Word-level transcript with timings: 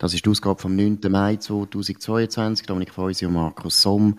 Das 0.00 0.14
ist 0.14 0.24
die 0.24 0.30
Ausgabe 0.30 0.58
vom 0.58 0.74
9. 0.76 0.98
Mai 1.10 1.36
2022. 1.36 2.66
Dominik 2.66 2.94
Feusi 2.94 3.26
und 3.26 3.34
Markus 3.34 3.82
Somm. 3.82 4.18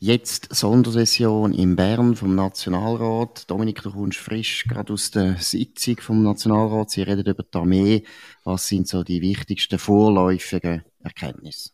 Jetzt 0.00 0.52
Sondersession 0.52 1.54
in 1.54 1.76
Bern 1.76 2.16
vom 2.16 2.34
Nationalrat. 2.34 3.48
Dominik, 3.48 3.80
du 3.80 3.92
kommst 3.92 4.18
frisch 4.18 4.64
gerade 4.66 4.92
aus 4.92 5.12
der 5.12 5.36
Sitzung 5.36 5.98
vom 6.00 6.24
Nationalrat. 6.24 6.90
Sie 6.90 7.02
reden 7.02 7.24
über 7.24 7.44
die 7.44 7.56
Armee. 7.56 8.02
Was 8.42 8.66
sind 8.66 8.88
so 8.88 9.04
die 9.04 9.20
wichtigsten 9.20 9.78
vorläufigen 9.78 10.84
Erkenntnisse? 10.98 11.70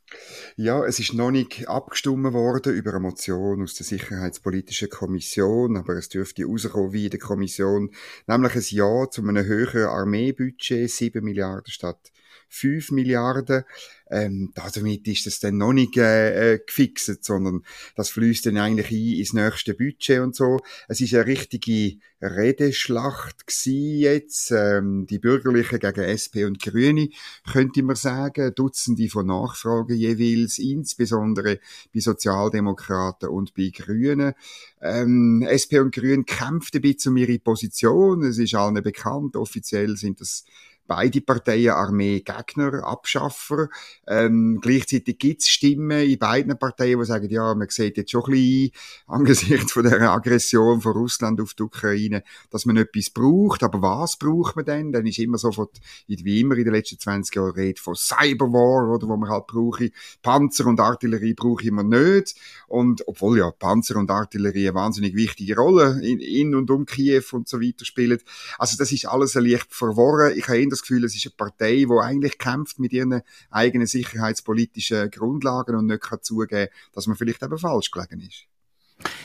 Ja, 0.57 0.85
es 0.85 0.99
ist 0.99 1.15
noch 1.15 1.31
nicht 1.31 1.67
abgestimmt 1.67 2.35
worden 2.35 2.75
über 2.75 2.91
eine 2.91 3.01
Motion 3.01 3.63
aus 3.63 3.73
der 3.73 3.87
Sicherheitspolitischen 3.87 4.91
Kommission, 4.91 5.79
aber 5.79 5.95
es 5.95 6.11
dürfte 6.11 6.45
rauskommen 6.45 6.93
wie 6.93 7.07
in 7.07 7.11
der 7.11 7.21
Kommission, 7.21 7.91
nämlich 8.27 8.55
ein 8.55 8.65
Ja 8.69 9.09
zu 9.11 9.23
einem 9.23 9.47
höheren 9.47 9.87
Armeebudget, 9.87 10.91
7 10.91 11.25
Milliarden 11.25 11.73
statt 11.73 12.13
5 12.57 12.91
Milliarden. 12.91 13.65
Ähm, 14.09 14.53
damit 14.55 15.09
ist 15.09 15.27
das 15.27 15.41
dann 15.41 15.57
noch 15.57 15.73
nicht 15.73 15.97
äh, 15.97 16.55
äh, 16.55 16.59
gefixt, 16.65 17.25
sondern 17.25 17.63
das 17.97 18.11
fließt 18.11 18.47
dann 18.47 18.57
eigentlich 18.57 18.91
ein 18.91 19.19
ins 19.19 19.33
nächste 19.33 19.75
Budget 19.75 20.21
und 20.21 20.37
so. 20.37 20.61
Es 20.87 21.01
ist 21.01 21.13
eine 21.13 21.27
richtige 21.27 21.99
Redeschlacht 22.23 23.47
gewesen 23.47 23.99
jetzt, 23.99 24.53
ähm, 24.53 25.07
die 25.07 25.19
Bürgerlichen 25.19 25.81
gegen 25.81 26.05
SP 26.07 26.47
und 26.47 26.63
Grüne, 26.63 27.11
könnte 27.51 27.83
man 27.83 27.97
sagen, 27.97 28.55
Dutzende 28.55 29.09
von 29.09 29.27
Nachfragen 29.27 29.97
jeweils, 29.97 30.59
insbesondere 30.59 31.59
bei 31.93 32.01
Sozialdemokraten 32.01 33.29
und 33.29 33.55
bei 33.55 33.71
Grünen. 33.75 34.35
Ähm, 34.81 35.43
SP 35.51 35.81
und 35.81 35.95
Grüne 35.95 36.25
kämpften 36.25 36.79
ein 36.79 36.83
bisschen 36.83 37.13
um 37.13 37.17
ihre 37.17 37.39
Position, 37.41 38.23
es 38.23 38.39
ist 38.39 38.55
allen 38.55 38.83
bekannt, 38.83 39.35
offiziell 39.35 39.97
sind 39.97 40.21
das 40.21 40.45
beide 40.87 41.21
Parteien 41.21 41.71
Armee 41.71 42.21
Gegner, 42.21 42.85
Abschaffer. 42.85 43.69
Ähm, 44.07 44.59
gleichzeitig 44.61 45.19
gibt 45.19 45.43
es 45.43 45.49
Stimmen 45.49 46.09
in 46.09 46.19
beiden 46.19 46.59
Parteien, 46.59 46.99
die 46.99 47.05
sagen, 47.05 47.29
ja, 47.31 47.55
man 47.55 47.69
sieht 47.69 47.97
jetzt 47.97 48.11
schon 48.11 48.25
ein 48.25 48.31
bisschen 48.31 48.71
angesichts 49.07 49.73
von 49.73 49.85
der 49.85 50.11
Aggression 50.11 50.81
von 50.81 50.93
Russland 50.93 51.41
auf 51.41 51.55
die 51.55 51.63
Ukraine, 51.63 52.23
dass 52.51 52.67
man 52.67 52.77
etwas 52.77 53.11
braucht. 53.11 53.63
Aber 53.63 53.83
was 53.83 54.17
braucht 54.17 54.57
man 54.57 54.65
denn? 54.65 54.93
Dann 54.93 55.07
ist 55.07 55.19
immer 55.19 55.39
sofort, 55.39 55.79
wie 56.07 56.41
immer 56.41 56.57
in 56.57 56.65
den 56.65 56.75
letzten 56.75 56.99
20 56.99 57.35
Jahren, 57.35 57.53
Rede 57.53 57.81
von 57.81 57.95
Cyberwar, 57.95 58.89
oder, 58.95 59.09
wo 59.09 59.17
man 59.17 59.31
halt 59.31 59.47
brauche. 59.47 59.91
Panzer 60.23 60.67
und 60.67 60.81
Artillerie 60.81 61.35
brauche 61.35 61.63
ich 61.63 61.69
immer 61.69 61.83
nicht. 61.83 62.35
Und, 62.69 63.07
obwohl 63.07 63.39
ja 63.39 63.51
Panzer 63.51 63.97
und 63.97 64.11
Artillerie 64.11 64.69
eine 64.69 64.75
wahnsinnig 64.75 65.15
wichtige 65.15 65.57
Rolle 65.57 66.01
in, 66.03 66.21
in 66.21 66.55
und 66.55 66.71
um 66.71 66.87
Kiew 66.87 67.25
und 67.33 67.49
so 67.49 67.61
weiter 67.61 67.85
spielen. 67.85 68.21
Also 68.59 68.77
das 68.77 68.93
ist 68.93 69.07
alles 69.07 69.37
ein 69.37 69.45
leicht 69.45 69.73
verworren. 69.73 70.33
Ich 70.37 70.49
habe 70.49 70.59
das 70.77 70.83
Gefühl, 70.83 71.05
es 71.05 71.15
ist 71.17 71.27
eine 71.27 71.35
Partei, 71.37 71.87
die 71.89 72.01
eigentlich 72.01 72.39
kämpft 72.39 72.79
mit 72.79 72.93
ihren 72.93 73.23
eigenen 73.51 73.87
sicherheitspolitischen 73.87 75.11
Grundlagen 75.11 75.77
und 75.77 75.87
nicht 75.87 76.03
kann 76.03 76.23
zugeben, 76.23 76.69
dass 76.93 77.07
man 77.07 77.17
vielleicht 77.17 77.43
eben 77.43 77.59
falsch 77.59 77.91
gelegen 77.91 78.21
ist. 78.21 78.47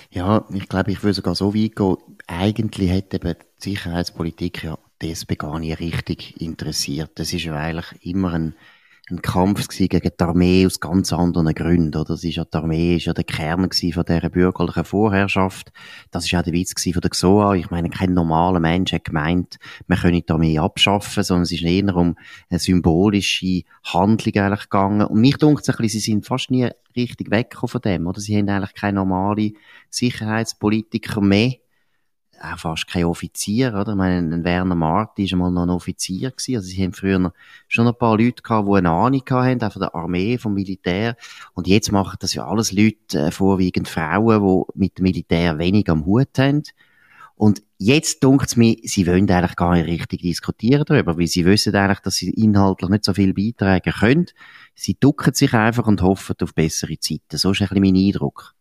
Ja, 0.09 0.45
ich 0.53 0.67
glaube, 0.67 0.91
ich 0.91 1.03
würde 1.03 1.13
sogar 1.13 1.35
so 1.35 1.55
weit 1.55 1.75
gehen. 1.75 1.97
Eigentlich 2.27 2.91
hat 2.91 3.13
eben 3.13 3.33
die 3.33 3.69
Sicherheitspolitik 3.69 4.63
ja 4.63 4.77
das 4.99 5.25
gar 5.27 5.59
nicht 5.59 5.79
richtig 5.79 6.39
interessiert. 6.41 7.11
Das 7.15 7.33
ist 7.33 7.43
ja 7.43 7.55
eigentlich 7.55 8.05
immer 8.05 8.33
ein 8.33 8.55
ein 9.11 9.21
Kampf 9.21 9.67
gegen 9.67 9.99
die 10.01 10.23
Armee 10.23 10.65
aus 10.65 10.79
ganz 10.79 11.13
anderen 11.13 11.53
Gründen. 11.53 11.95
Oder? 11.95 12.13
Das 12.13 12.23
ist 12.23 12.35
ja, 12.35 12.45
die 12.45 12.57
Armee 12.57 12.95
ist 12.95 13.05
ja 13.05 13.13
der 13.13 13.23
Kern 13.23 13.69
von 13.71 14.05
dieser 14.05 14.29
bürgerlichen 14.29 14.85
Vorherrschaft. 14.85 15.71
Das 16.11 16.25
ist 16.25 16.33
auch 16.35 16.41
der 16.41 16.53
Witz 16.53 16.73
von 16.81 17.01
der 17.01 17.09
XOA. 17.09 17.55
Ich 17.55 17.69
meine, 17.69 17.89
kein 17.89 18.13
normaler 18.13 18.59
Mensch 18.59 18.93
hat 18.93 19.05
gemeint, 19.05 19.57
man 19.87 19.99
könne 19.99 20.21
die 20.21 20.31
Armee 20.31 20.57
abschaffen, 20.57 21.23
sondern 21.23 21.43
es 21.43 21.51
ist 21.51 21.63
eher 21.63 21.95
um 21.95 22.15
eine 22.49 22.59
symbolische 22.59 23.63
Handlung 23.83 24.35
eigentlich 24.35 24.63
gegangen. 24.63 25.05
Und 25.05 25.21
mich 25.21 25.37
dunkt 25.37 25.63
es 25.63 25.69
ein 25.69 25.75
bisschen, 25.77 25.99
sie 25.99 26.11
sind 26.11 26.25
fast 26.25 26.51
nie 26.51 26.69
richtig 26.95 27.31
weggekommen 27.31 27.69
von 27.69 27.81
dem, 27.81 28.07
oder? 28.07 28.19
Sie 28.19 28.37
haben 28.37 28.49
eigentlich 28.49 28.73
keine 28.73 28.95
normale 28.95 29.51
Sicherheitspolitiker 29.89 31.21
mehr 31.21 31.53
auch 32.43 32.59
fast 32.59 32.87
kein 32.87 33.05
Offizier, 33.05 33.73
oder? 33.73 33.89
Ich 33.89 33.97
meine, 33.97 34.35
ein 34.35 34.43
Werner 34.43 34.75
Marti 34.75 35.25
ist 35.25 35.33
einmal 35.33 35.51
noch 35.51 35.63
ein 35.63 35.69
Offizier 35.69 36.31
gewesen. 36.31 36.55
Also 36.55 36.67
sie 36.67 36.83
haben 36.83 36.93
früher 36.93 37.33
schon 37.67 37.87
ein 37.87 37.95
paar 37.95 38.17
Leute 38.17 38.41
gehabt, 38.41 38.67
die 38.67 38.75
eine 38.75 38.89
Ahnung 38.89 39.23
hatten, 39.29 39.63
auch 39.63 39.71
von 39.71 39.79
der 39.79 39.95
Armee, 39.95 40.37
vom 40.37 40.53
Militär. 40.53 41.15
Und 41.53 41.67
jetzt 41.67 41.91
machen 41.91 42.17
das 42.19 42.33
ja 42.33 42.45
alles 42.45 42.71
Leute, 42.71 43.19
äh, 43.19 43.31
vorwiegend 43.31 43.87
Frauen, 43.87 44.41
die 44.41 44.79
mit 44.79 44.97
dem 44.97 45.03
Militär 45.03 45.57
wenig 45.59 45.89
am 45.89 46.05
Hut 46.05 46.37
haben. 46.37 46.63
Und 47.35 47.63
jetzt 47.79 48.23
dunkt 48.23 48.47
es 48.47 48.55
mir, 48.55 48.75
sie 48.83 49.07
wollen 49.07 49.29
eigentlich 49.29 49.55
gar 49.55 49.73
nicht 49.73 49.87
richtig 49.87 50.21
diskutieren 50.21 50.83
darüber, 50.85 51.17
weil 51.17 51.25
sie 51.25 51.43
wissen 51.45 51.75
eigentlich, 51.75 52.01
dass 52.01 52.15
sie 52.15 52.29
inhaltlich 52.29 52.89
nicht 52.89 53.03
so 53.03 53.13
viel 53.15 53.33
beitragen 53.33 53.93
können. 53.93 54.25
Sie 54.75 54.95
ducken 54.99 55.33
sich 55.33 55.53
einfach 55.53 55.87
und 55.87 56.03
hoffen 56.03 56.35
auf 56.41 56.53
bessere 56.53 56.99
Zeiten. 56.99 57.37
So 57.37 57.51
ist 57.51 57.61
ein 57.61 57.69
bisschen 57.69 57.81
mein 57.81 57.95
Eindruck. 57.95 58.53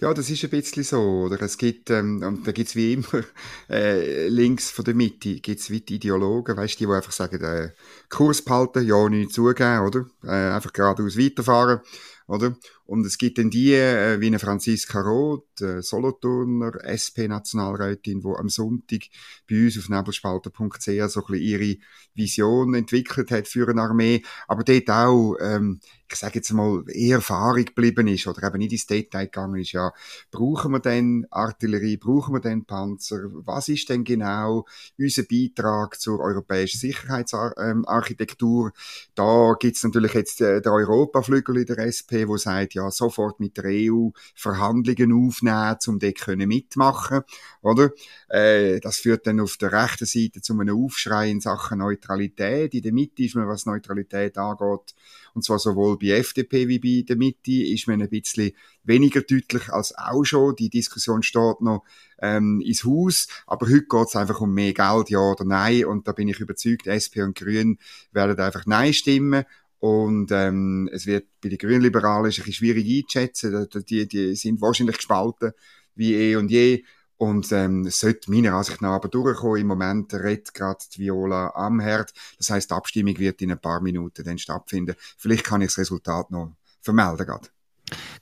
Ja, 0.00 0.12
das 0.12 0.30
ist 0.30 0.44
ein 0.44 0.50
bisschen 0.50 0.84
so, 0.84 1.00
oder? 1.24 1.40
Es 1.42 1.56
gibt, 1.58 1.90
ähm, 1.90 2.22
und 2.22 2.46
da 2.46 2.52
gibt's 2.52 2.76
wie 2.76 2.94
immer, 2.94 3.24
äh, 3.70 4.28
links 4.28 4.70
von 4.70 4.84
der 4.84 4.94
Mitte 4.94 5.28
wie 5.28 5.80
die 5.80 5.94
Ideologen, 5.94 6.56
weißt 6.56 6.78
die, 6.80 6.86
die 6.86 6.92
einfach 6.92 7.12
sagen, 7.12 7.42
äh, 7.42 7.70
Kurs 8.08 8.42
behalten, 8.42 8.86
ja, 8.86 9.08
nichts 9.08 9.34
zugeben, 9.34 9.80
oder? 9.80 10.06
Äh, 10.24 10.54
einfach 10.54 10.72
geradeaus 10.72 11.16
weiterfahren, 11.18 11.80
oder? 12.26 12.56
Und 12.86 13.06
es 13.06 13.16
gibt 13.16 13.38
dann 13.38 13.48
die, 13.48 13.72
äh, 13.72 14.20
wie 14.20 14.26
eine 14.26 14.38
Franziska 14.38 15.00
Roth, 15.00 15.60
äh, 15.62 15.80
Solothurner 15.80 16.72
SP-Nationalrätin, 16.84 18.20
die 18.20 18.36
am 18.36 18.50
Sonntag 18.50 19.04
bei 19.48 19.64
uns 19.64 19.78
auf 19.78 19.88
nebelspalter.ch 19.88 20.84
so 20.84 20.90
ein 20.90 21.08
bisschen 21.08 21.34
ihre 21.34 21.76
Vision 22.14 22.74
entwickelt 22.74 23.30
hat 23.30 23.48
für 23.48 23.68
eine 23.68 23.82
Armee, 23.82 24.22
aber 24.46 24.64
dort 24.64 24.90
auch, 24.90 25.36
ähm, 25.40 25.80
ich 26.10 26.16
sage 26.16 26.36
jetzt 26.36 26.52
mal, 26.52 26.84
eher 26.88 27.16
Erfahrung 27.16 27.64
geblieben 27.64 28.06
ist 28.06 28.26
oder 28.26 28.46
eben 28.46 28.58
nicht 28.58 28.72
ins 28.72 28.86
Detail 28.86 29.24
gegangen 29.24 29.60
ist, 29.60 29.72
ja, 29.72 29.92
brauchen 30.30 30.72
wir 30.72 30.80
denn 30.80 31.26
Artillerie, 31.30 31.96
brauchen 31.96 32.34
wir 32.34 32.40
denn 32.40 32.66
Panzer, 32.66 33.30
was 33.32 33.68
ist 33.68 33.88
denn 33.88 34.04
genau 34.04 34.66
unser 34.98 35.22
Beitrag 35.24 35.98
zur 35.98 36.20
europäischen 36.20 36.78
Sicherheitsarchitektur? 36.78 38.72
Da 39.14 39.54
gibt's 39.58 39.82
natürlich 39.82 40.14
jetzt 40.14 40.40
äh, 40.40 40.60
den 40.60 40.72
Europaflügel 40.72 41.56
in 41.56 41.66
der 41.66 41.78
SP, 41.88 42.28
wo 42.28 42.36
sagt, 42.36 42.73
ja 42.74 42.90
sofort 42.90 43.40
mit 43.40 43.56
der 43.56 43.64
EU 43.66 44.10
Verhandlungen 44.34 45.12
aufnehmen, 45.12 45.76
um 45.86 45.98
dort 45.98 46.20
können 46.20 46.48
mitmachen, 46.48 47.22
oder? 47.62 47.90
Äh, 48.28 48.80
das 48.80 48.98
führt 48.98 49.26
dann 49.26 49.40
auf 49.40 49.56
der 49.56 49.72
rechten 49.72 50.06
Seite 50.06 50.40
zu 50.40 50.58
einem 50.58 50.84
Aufschrei 50.84 51.30
in 51.30 51.40
Sachen 51.40 51.78
Neutralität. 51.78 52.74
In 52.74 52.82
der 52.82 52.92
Mitte 52.92 53.24
ist 53.24 53.36
man, 53.36 53.48
was 53.48 53.66
Neutralität 53.66 54.36
angeht, 54.38 54.94
und 55.34 55.42
zwar 55.44 55.58
sowohl 55.58 55.98
bei 55.98 56.10
FDP 56.10 56.68
wie 56.68 56.78
bei 56.78 57.04
der 57.06 57.16
Mitte, 57.16 57.52
ist 57.52 57.88
man 57.88 58.00
ein 58.00 58.08
bisschen 58.08 58.52
weniger 58.84 59.20
deutlich 59.22 59.68
als 59.70 59.96
auch 59.96 60.24
schon. 60.24 60.56
Die 60.56 60.70
Diskussion 60.70 61.22
steht 61.22 61.60
noch 61.60 61.84
ähm, 62.20 62.60
ins 62.60 62.84
Haus, 62.84 63.28
aber 63.46 63.66
heute 63.66 63.86
geht 63.86 64.08
es 64.08 64.16
einfach 64.16 64.40
um 64.40 64.52
mehr 64.52 64.72
Geld, 64.72 65.10
ja 65.10 65.18
oder 65.18 65.44
nein, 65.44 65.84
und 65.86 66.06
da 66.06 66.12
bin 66.12 66.28
ich 66.28 66.40
überzeugt, 66.40 66.86
SP 66.86 67.22
und 67.22 67.36
Grün 67.36 67.78
werden 68.12 68.38
einfach 68.38 68.66
Nein 68.66 68.92
stimmen 68.92 69.44
und 69.84 70.32
ähm, 70.32 70.88
es 70.94 71.04
wird 71.04 71.26
bei 71.42 71.50
den 71.50 71.58
Grünliberalen 71.58 72.24
ein 72.24 72.30
bisschen 72.30 72.54
schwierig 72.54 72.86
einzuschätzen. 72.86 73.68
Die, 73.86 74.08
die 74.08 74.34
sind 74.34 74.62
wahrscheinlich 74.62 74.96
gespalten 74.96 75.52
wie 75.94 76.14
eh 76.14 76.36
und 76.36 76.50
je. 76.50 76.84
Und 77.18 77.52
ähm, 77.52 77.84
es 77.84 78.00
sollte 78.00 78.30
meiner 78.30 78.54
Ansicht 78.54 78.80
nach 78.80 78.94
aber 78.94 79.10
durchkommen. 79.10 79.60
Im 79.60 79.66
Moment 79.66 80.14
redet 80.14 80.54
gerade 80.54 80.82
die 80.90 81.00
Viola 81.00 81.52
am 81.54 81.80
Herd. 81.80 82.14
Das 82.38 82.48
heißt, 82.48 82.70
die 82.70 82.74
Abstimmung 82.74 83.18
wird 83.18 83.42
in 83.42 83.52
ein 83.52 83.60
paar 83.60 83.82
Minuten 83.82 84.24
dann 84.24 84.38
stattfinden. 84.38 84.94
Vielleicht 85.18 85.44
kann 85.44 85.60
ich 85.60 85.68
das 85.68 85.76
Resultat 85.76 86.30
noch 86.30 86.56
vermelden 86.80 87.26
gerade. 87.26 87.48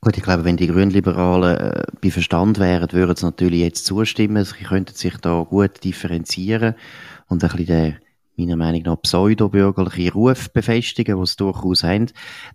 Gut, 0.01 0.17
ich 0.17 0.25
glaube, 0.25 0.45
wenn 0.45 0.57
die 0.57 0.67
Grünliberalen 0.67 1.59
äh, 1.59 1.85
bei 2.01 2.11
Verstand 2.11 2.59
wären, 2.59 2.91
würden 2.91 3.15
sie 3.15 3.25
natürlich 3.25 3.61
jetzt 3.61 3.85
zustimmen. 3.85 4.45
Sie 4.45 4.65
könnten 4.65 4.97
sich 4.97 5.17
da 5.19 5.47
gut 5.49 5.85
differenzieren 5.85 6.75
und 7.29 7.45
ein 7.45 7.51
bisschen 7.51 7.67
den 7.67 7.99
meiner 8.37 8.57
Meinung 8.57 8.83
nach 8.83 9.03
pseudo-bürgerliche 9.03 10.13
Ruf 10.13 10.51
befestigen, 10.53 11.21
die 11.21 11.27
sie 11.27 11.37
durchaus 11.37 11.83
haben. 11.83 12.07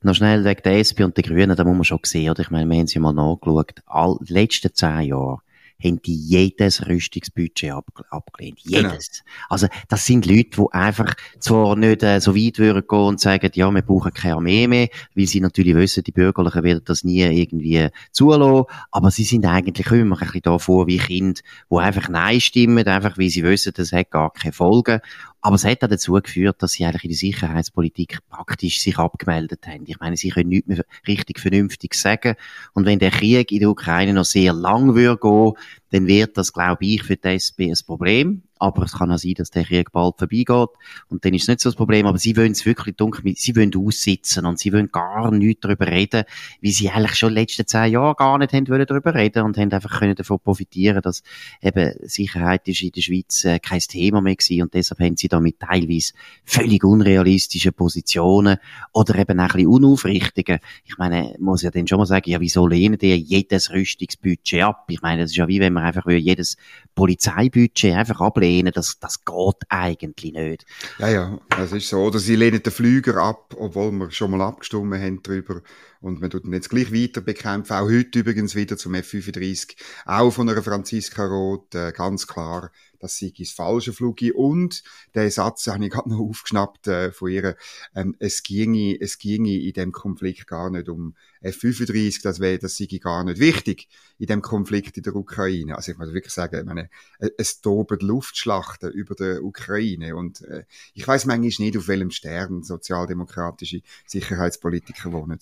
Noch 0.02 0.16
schnell 0.16 0.44
wegen 0.44 0.64
der 0.64 0.80
SP 0.82 1.04
und 1.04 1.18
der 1.18 1.24
Grünen, 1.24 1.56
da 1.56 1.64
muss 1.64 1.76
man 1.76 1.84
schon 1.84 2.00
sehen, 2.04 2.32
oder? 2.32 2.42
Ich 2.42 2.52
meine, 2.52 2.70
wir 2.70 2.78
haben 2.78 2.88
sie 2.88 3.00
mal 3.00 3.14
nachgeschaut. 3.14 3.82
All, 3.86 4.18
die 4.22 4.34
letzten 4.34 4.74
zehn 4.74 5.02
Jahre 5.02 5.40
haben 5.84 6.02
die 6.02 6.16
jedes 6.16 6.88
Rüstungsbudget 6.88 7.72
ab, 7.72 7.86
abgelehnt. 8.10 8.60
Genau. 8.66 8.90
Jedes. 8.90 9.24
Genau. 9.24 9.46
Also, 9.50 9.68
das 9.88 10.06
sind 10.06 10.26
Leute, 10.26 10.50
die 10.58 10.66
einfach 10.72 11.14
zwar 11.40 11.76
nicht 11.76 12.04
äh, 12.04 12.20
so 12.20 12.36
weit 12.36 12.58
würden 12.58 12.84
gehen 12.88 13.00
und 13.00 13.20
sagen, 13.20 13.52
ja, 13.54 13.70
wir 13.70 13.82
brauchen 13.82 14.14
keine 14.14 14.36
Armee 14.36 14.68
mehr, 14.68 14.90
weil 15.16 15.28
sie 15.28 15.40
natürlich 15.40 15.76
wissen, 15.76 16.04
die 16.04 16.12
Bürgerlichen 16.12 16.64
werden 16.64 16.82
das 16.86 17.04
nie 17.04 17.22
irgendwie 17.22 17.90
zulassen, 18.12 18.66
aber 18.92 19.12
sie 19.12 19.24
sind 19.24 19.46
eigentlich 19.46 19.92
immer 19.92 20.16
ein 20.16 20.26
bisschen 20.26 20.42
da 20.42 20.58
vor 20.58 20.88
wie 20.88 20.98
Kinder, 20.98 21.40
die 21.72 21.78
einfach 21.78 22.10
Nein 22.10 22.42
stimmen, 22.42 22.88
einfach 22.88 23.18
weil 23.18 23.30
sie 23.30 23.44
wissen, 23.44 23.74
das 23.76 23.92
hat 23.92 24.10
gar 24.10 24.34
keine 24.34 24.54
Folgen. 24.54 25.00
Aber 25.42 25.56
es 25.56 25.66
hat 25.66 25.84
auch 25.84 25.88
dazu 25.88 26.14
geführt, 26.14 26.62
dass 26.62 26.74
sie 26.74 26.86
eigentlich 26.86 27.04
in 27.04 27.10
der 27.12 27.18
Sicherheitspolitik 27.18 28.20
praktisch 28.30 28.82
sich 28.82 28.98
abgemeldet 28.98 29.68
haben. 29.68 29.84
Ich 29.86 30.00
meine, 30.00 30.18
sie 30.18 30.30
können 30.30 30.50
nichts 30.50 30.68
mehr 30.68 30.86
richtig 31.08 31.40
vernünftig 31.40 31.94
sagen. 31.94 32.36
Und 32.74 32.86
wenn 32.86 33.00
der 33.00 33.12
Krieg 33.12 33.52
in 33.52 33.60
der 33.60 33.70
Ukraine 33.70 34.14
noch 34.14 34.26
sehr 34.26 34.54
lang 34.54 34.96
würde 34.96 35.18
gehen, 35.18 35.54
dann 35.92 36.08
wird 36.08 36.38
das, 36.38 36.52
glaube 36.54 36.86
ich, 36.86 37.04
für 37.04 37.18
die 37.18 37.28
SP 37.30 37.70
ein 37.70 37.78
Problem. 37.86 38.44
Aber 38.60 38.84
es 38.84 38.94
kann 38.94 39.12
auch 39.12 39.18
sein, 39.18 39.34
dass 39.36 39.52
der 39.52 39.64
Krieg 39.64 39.92
bald 39.92 40.16
vorbeigeht. 40.18 40.70
Und 41.10 41.26
dann 41.26 41.34
ist 41.34 41.44
es 41.44 41.48
nicht 41.48 41.62
so 41.62 41.70
das 41.70 41.76
Problem. 41.76 42.06
Aber 42.06 42.18
sie 42.18 42.36
wollen 42.38 42.52
es 42.52 42.66
wirklich 42.66 42.96
dunkel, 42.96 43.34
sie 43.36 43.56
wollen 43.56 43.72
aussitzen 43.76 44.46
und 44.46 44.60
sie 44.60 44.74
wollen 44.74 44.90
gar 44.92 45.32
nicht 45.32 45.64
darüber 45.64 45.88
reden, 45.88 46.24
wie 46.62 46.72
sie 46.72 46.90
eigentlich 46.90 47.16
schon 47.16 47.30
in 47.30 47.36
den 47.36 47.42
letzten 47.44 47.68
zehn 47.68 47.92
Jahren 47.92 48.16
gar 48.16 48.38
nicht 48.38 48.54
haben 48.54 48.68
wollen 48.68 48.86
darüber 48.86 49.14
reden 49.14 49.44
und 49.44 49.58
haben 49.58 49.72
einfach 49.72 50.00
können 50.00 50.16
davon 50.16 50.40
profitieren, 50.40 51.02
dass 51.02 51.24
eben 51.62 51.94
Sicherheit 52.04 52.68
ist 52.68 52.82
in 52.82 52.92
der 52.92 53.02
Schweiz 53.02 53.46
äh, 53.46 53.60
kein 53.60 53.80
Thema 53.80 54.22
mehr 54.22 54.36
gewesen. 54.36 54.64
Und 54.64 54.74
deshalb 54.74 55.00
haben 55.00 55.18
sie 55.18 55.28
da 55.28 55.40
mit 55.40 55.60
teilweise 55.60 56.14
völlig 56.46 56.84
unrealistischen 56.84 57.74
Positionen 57.74 58.58
oder 58.94 59.16
eben 59.16 59.40
auch 59.40 59.44
ein 59.44 59.48
bisschen 59.48 59.68
unaufrichtigen. 59.68 60.60
Ich 60.86 60.98
meine, 60.98 61.36
muss 61.40 61.62
ja 61.62 61.72
dann 61.72 61.88
schon 61.88 62.00
mal 62.00 62.06
sagen, 62.06 62.30
ja, 62.30 62.40
wieso 62.40 62.68
lehnen 62.68 62.98
die 62.98 63.14
jedes 63.14 63.72
Rüstungsbudget 63.72 64.64
ab? 64.64 64.86
Ich 64.90 65.02
meine, 65.02 65.24
das 65.24 65.32
ist 65.32 65.38
ja 65.38 65.48
wie 65.48 65.60
wenn 65.60 65.74
man 65.74 65.84
einfach 65.84 66.08
jedes 66.08 66.58
Polizeibudget 66.96 67.96
einfach 67.96 68.22
ablehnen, 68.48 68.72
das, 68.74 69.00
das 69.00 69.24
geht 69.26 69.56
eigentlich 69.70 70.34
nicht. 70.34 70.66
Ja, 71.00 71.10
ja, 71.10 71.40
das 71.50 71.72
ist 71.72 71.90
so. 71.90 72.00
Oder 72.00 72.20
sie 72.20 72.36
lehnen 72.36 72.64
den 72.64 72.72
Flüger 72.72 73.18
ab, 73.18 73.56
obwohl 73.58 73.92
wir 73.92 74.12
schon 74.12 74.32
mal 74.32 74.42
abgestimmt 74.42 74.94
haben 74.96 75.22
darüber. 75.24 75.62
Und 76.00 76.22
man 76.22 76.30
tut 76.30 76.46
ihn 76.46 76.54
jetzt 76.54 76.70
gleich 76.70 76.94
weiter 76.94 77.22
bekämpfen. 77.22 77.74
Auch 77.74 77.90
heute 77.90 78.20
übrigens 78.20 78.56
wieder 78.56 78.78
zum 78.78 78.94
F-35. 78.94 79.76
Auch 80.06 80.32
von 80.32 80.50
einer 80.50 80.62
Franziska 80.64 81.26
Roth, 81.26 81.74
äh, 81.76 81.92
ganz 81.92 82.28
klar 82.28 82.72
das 83.00 83.18
sei 83.18 83.32
das 83.38 83.52
falsche 83.52 83.94
Flugi. 83.94 84.32
Und 84.32 84.84
der 85.16 85.30
Satz 85.32 85.68
habe 85.68 85.86
ich 85.86 85.92
gerade 85.92 86.10
noch 86.10 86.20
aufgeschnappt 86.20 86.88
äh, 86.88 87.12
von 87.12 87.32
ihr, 87.32 87.56
ähm, 87.96 88.16
es 88.20 88.44
ginge, 88.44 88.98
es 89.00 89.18
ginge 89.18 89.60
in 89.60 89.74
dem 89.74 89.92
Konflikt 89.92 90.48
gar 90.48 90.70
nicht 90.70 90.90
um 90.90 91.16
F-35, 91.42 92.22
das 92.24 92.40
wäre, 92.40 92.60
das 92.60 92.78
sei 92.78 92.88
gar 93.00 93.24
nicht 93.24 93.40
wichtig 93.40 93.88
in 94.18 94.28
dem 94.28 94.42
Konflikt 94.42 94.98
in 94.98 95.04
der 95.04 95.16
Ukraine. 95.16 95.76
Also 95.76 95.92
ich 95.92 95.98
muss 95.98 96.14
wirklich 96.14 96.34
sagen, 96.34 96.60
ich 96.60 96.66
meine, 96.66 96.90
äh, 97.20 97.30
es 97.38 97.62
toben 97.62 98.00
Luftschlachten 98.00 98.92
über 98.92 99.16
der 99.16 99.44
Ukraine 99.44 100.16
und 100.16 100.42
äh, 100.42 100.66
ich 100.94 101.08
weiß 101.08 101.26
manchmal 101.26 101.38
nicht, 101.68 101.78
auf 101.78 101.88
welchem 101.88 102.12
Stern 102.12 102.64
sozialdemokratische 102.64 103.82
Sicherheitspolitiker 104.06 105.12
wohnen. 105.12 105.40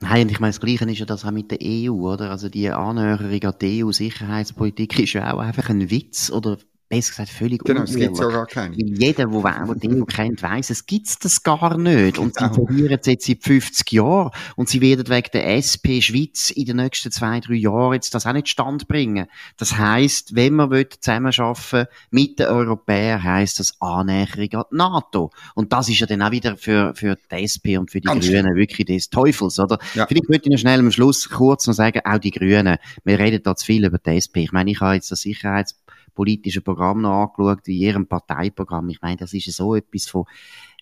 Nein, 0.00 0.22
und 0.22 0.32
ich 0.32 0.40
meine, 0.40 0.50
das 0.50 0.60
Gleiche 0.60 0.90
ist 0.90 0.98
ja 0.98 1.06
das 1.06 1.24
auch 1.24 1.30
mit 1.30 1.50
der 1.50 1.58
EU, 1.62 2.12
oder? 2.12 2.30
Also 2.30 2.48
die 2.48 2.68
Annäherung 2.68 3.42
an 3.42 3.54
die 3.60 3.84
EU-Sicherheitspolitik 3.84 4.98
ist 4.98 5.14
ja 5.14 5.32
auch 5.32 5.38
einfach 5.38 5.70
ein 5.70 5.90
Witz, 5.90 6.30
oder 6.30 6.58
besser 6.94 7.10
gesagt 7.10 7.30
völlig 7.30 7.64
Genau, 7.64 7.82
es 7.82 7.94
gibt 7.94 8.18
ja 8.18 8.28
gar 8.28 8.46
keine. 8.46 8.76
Jeder, 8.76 9.26
der 9.26 9.74
die 9.74 9.90
EU 9.90 10.04
kennt, 10.04 10.42
weiss, 10.42 10.70
es 10.70 10.86
gibt 10.86 11.24
das 11.24 11.42
gar 11.42 11.76
nicht. 11.78 12.18
Und 12.18 12.34
sie 12.34 12.48
verlieren 12.48 12.98
es 13.00 13.06
jetzt 13.06 13.26
seit 13.26 13.42
50 13.42 13.92
Jahren. 13.92 14.30
Und 14.56 14.68
sie 14.68 14.80
werden 14.80 15.08
wegen 15.08 15.28
der 15.32 15.56
SP 15.58 16.00
Schweiz 16.00 16.50
in 16.50 16.66
den 16.66 16.76
nächsten 16.76 17.10
zwei, 17.10 17.40
drei 17.40 17.54
Jahren 17.54 17.94
jetzt 17.94 18.14
das 18.14 18.26
auch 18.26 18.32
nicht 18.32 18.48
stand 18.48 18.88
bringen. 18.88 19.26
Das 19.56 19.76
heisst, 19.76 20.34
wenn 20.34 20.54
man 20.54 20.70
zusammenarbeiten 21.00 21.86
mit 22.10 22.38
den 22.38 22.46
Europäern, 22.46 23.22
heisst 23.22 23.60
das 23.60 23.74
Annäherung 23.80 24.52
an 24.52 24.64
die 24.70 24.76
NATO. 24.76 25.30
Und 25.54 25.72
das 25.72 25.88
ist 25.88 26.00
ja 26.00 26.06
dann 26.06 26.22
auch 26.22 26.30
wieder 26.30 26.56
für, 26.56 26.94
für 26.94 27.16
die 27.30 27.42
SP 27.42 27.76
und 27.78 27.90
für 27.90 28.00
die 28.00 28.06
Ganz 28.06 28.26
Grünen 28.26 28.56
wirklich 28.56 28.86
des 28.86 29.10
Teufels, 29.10 29.58
oder? 29.58 29.78
Ja. 29.94 30.06
Vielleicht 30.06 30.28
möchte 30.28 30.48
ich 30.48 30.52
noch 30.52 30.58
schnell 30.58 30.80
am 30.80 30.90
Schluss 30.90 31.28
kurz 31.28 31.66
noch 31.66 31.74
sagen, 31.74 32.00
auch 32.04 32.18
die 32.18 32.30
Grünen. 32.30 32.76
Wir 33.04 33.18
reden 33.18 33.42
da 33.42 33.54
zu 33.56 33.66
viel 33.66 33.84
über 33.84 33.98
die 33.98 34.10
SP. 34.18 34.44
Ich 34.44 34.52
meine, 34.52 34.70
ich 34.70 34.80
habe 34.80 34.94
jetzt 34.94 35.10
das 35.10 35.20
Sicherheits 35.22 35.76
politische 36.14 36.60
Programm 36.60 37.02
noch 37.02 37.22
angeschaut, 37.22 37.66
wie 37.66 37.78
ihrem 37.78 38.06
Parteiprogramm. 38.06 38.88
Ich 38.90 39.02
meine, 39.02 39.16
das 39.16 39.32
ist 39.34 39.50
so 39.52 39.74
etwas 39.74 40.06
von 40.06 40.24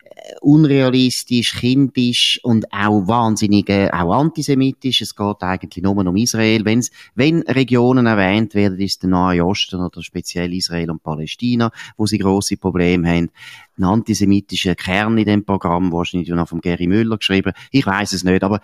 äh, 0.05 0.35
unrealistisch, 0.41 1.55
kindisch 1.55 2.41
und 2.43 2.73
auch 2.73 3.07
wahnsinnig, 3.07 3.69
äh, 3.71 3.89
auch 3.91 4.13
antisemitisch. 4.13 5.01
Es 5.01 5.15
geht 5.15 5.43
eigentlich 5.43 5.83
nur 5.83 5.97
um 5.97 6.17
Israel. 6.17 6.65
Wenn's, 6.65 6.91
wenn 7.15 7.43
Regionen 7.43 8.07
erwähnt 8.07 8.55
werden, 8.55 8.79
ist 8.81 9.03
der 9.03 9.11
Nahe 9.11 9.45
Osten 9.45 9.81
oder 9.81 10.03
speziell 10.03 10.53
Israel 10.53 10.91
und 10.91 11.03
Palästina, 11.03 11.71
wo 11.97 12.07
sie 12.07 12.19
große 12.19 12.57
Probleme 12.57 13.09
haben. 13.09 13.31
Ein 13.79 13.85
antisemitischer 13.85 14.75
Kern 14.75 15.17
in 15.19 15.25
dem 15.25 15.45
Programm, 15.45 15.93
wahrscheinlich 15.93 16.29
noch 16.29 16.49
von 16.49 16.61
Gary 16.61 16.87
Müller 16.87 17.17
geschrieben. 17.17 17.53
Ich 17.71 17.87
weiß 17.87 18.13
es 18.13 18.25
nicht, 18.25 18.45
aber 18.45 18.61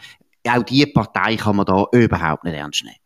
auch 0.49 0.62
die 0.62 0.87
Partei 0.87 1.37
kann 1.37 1.56
man 1.56 1.67
da 1.67 1.87
überhaupt 1.93 2.44
nicht 2.44 2.56
ernst 2.56 2.85
nehmen. 2.85 2.97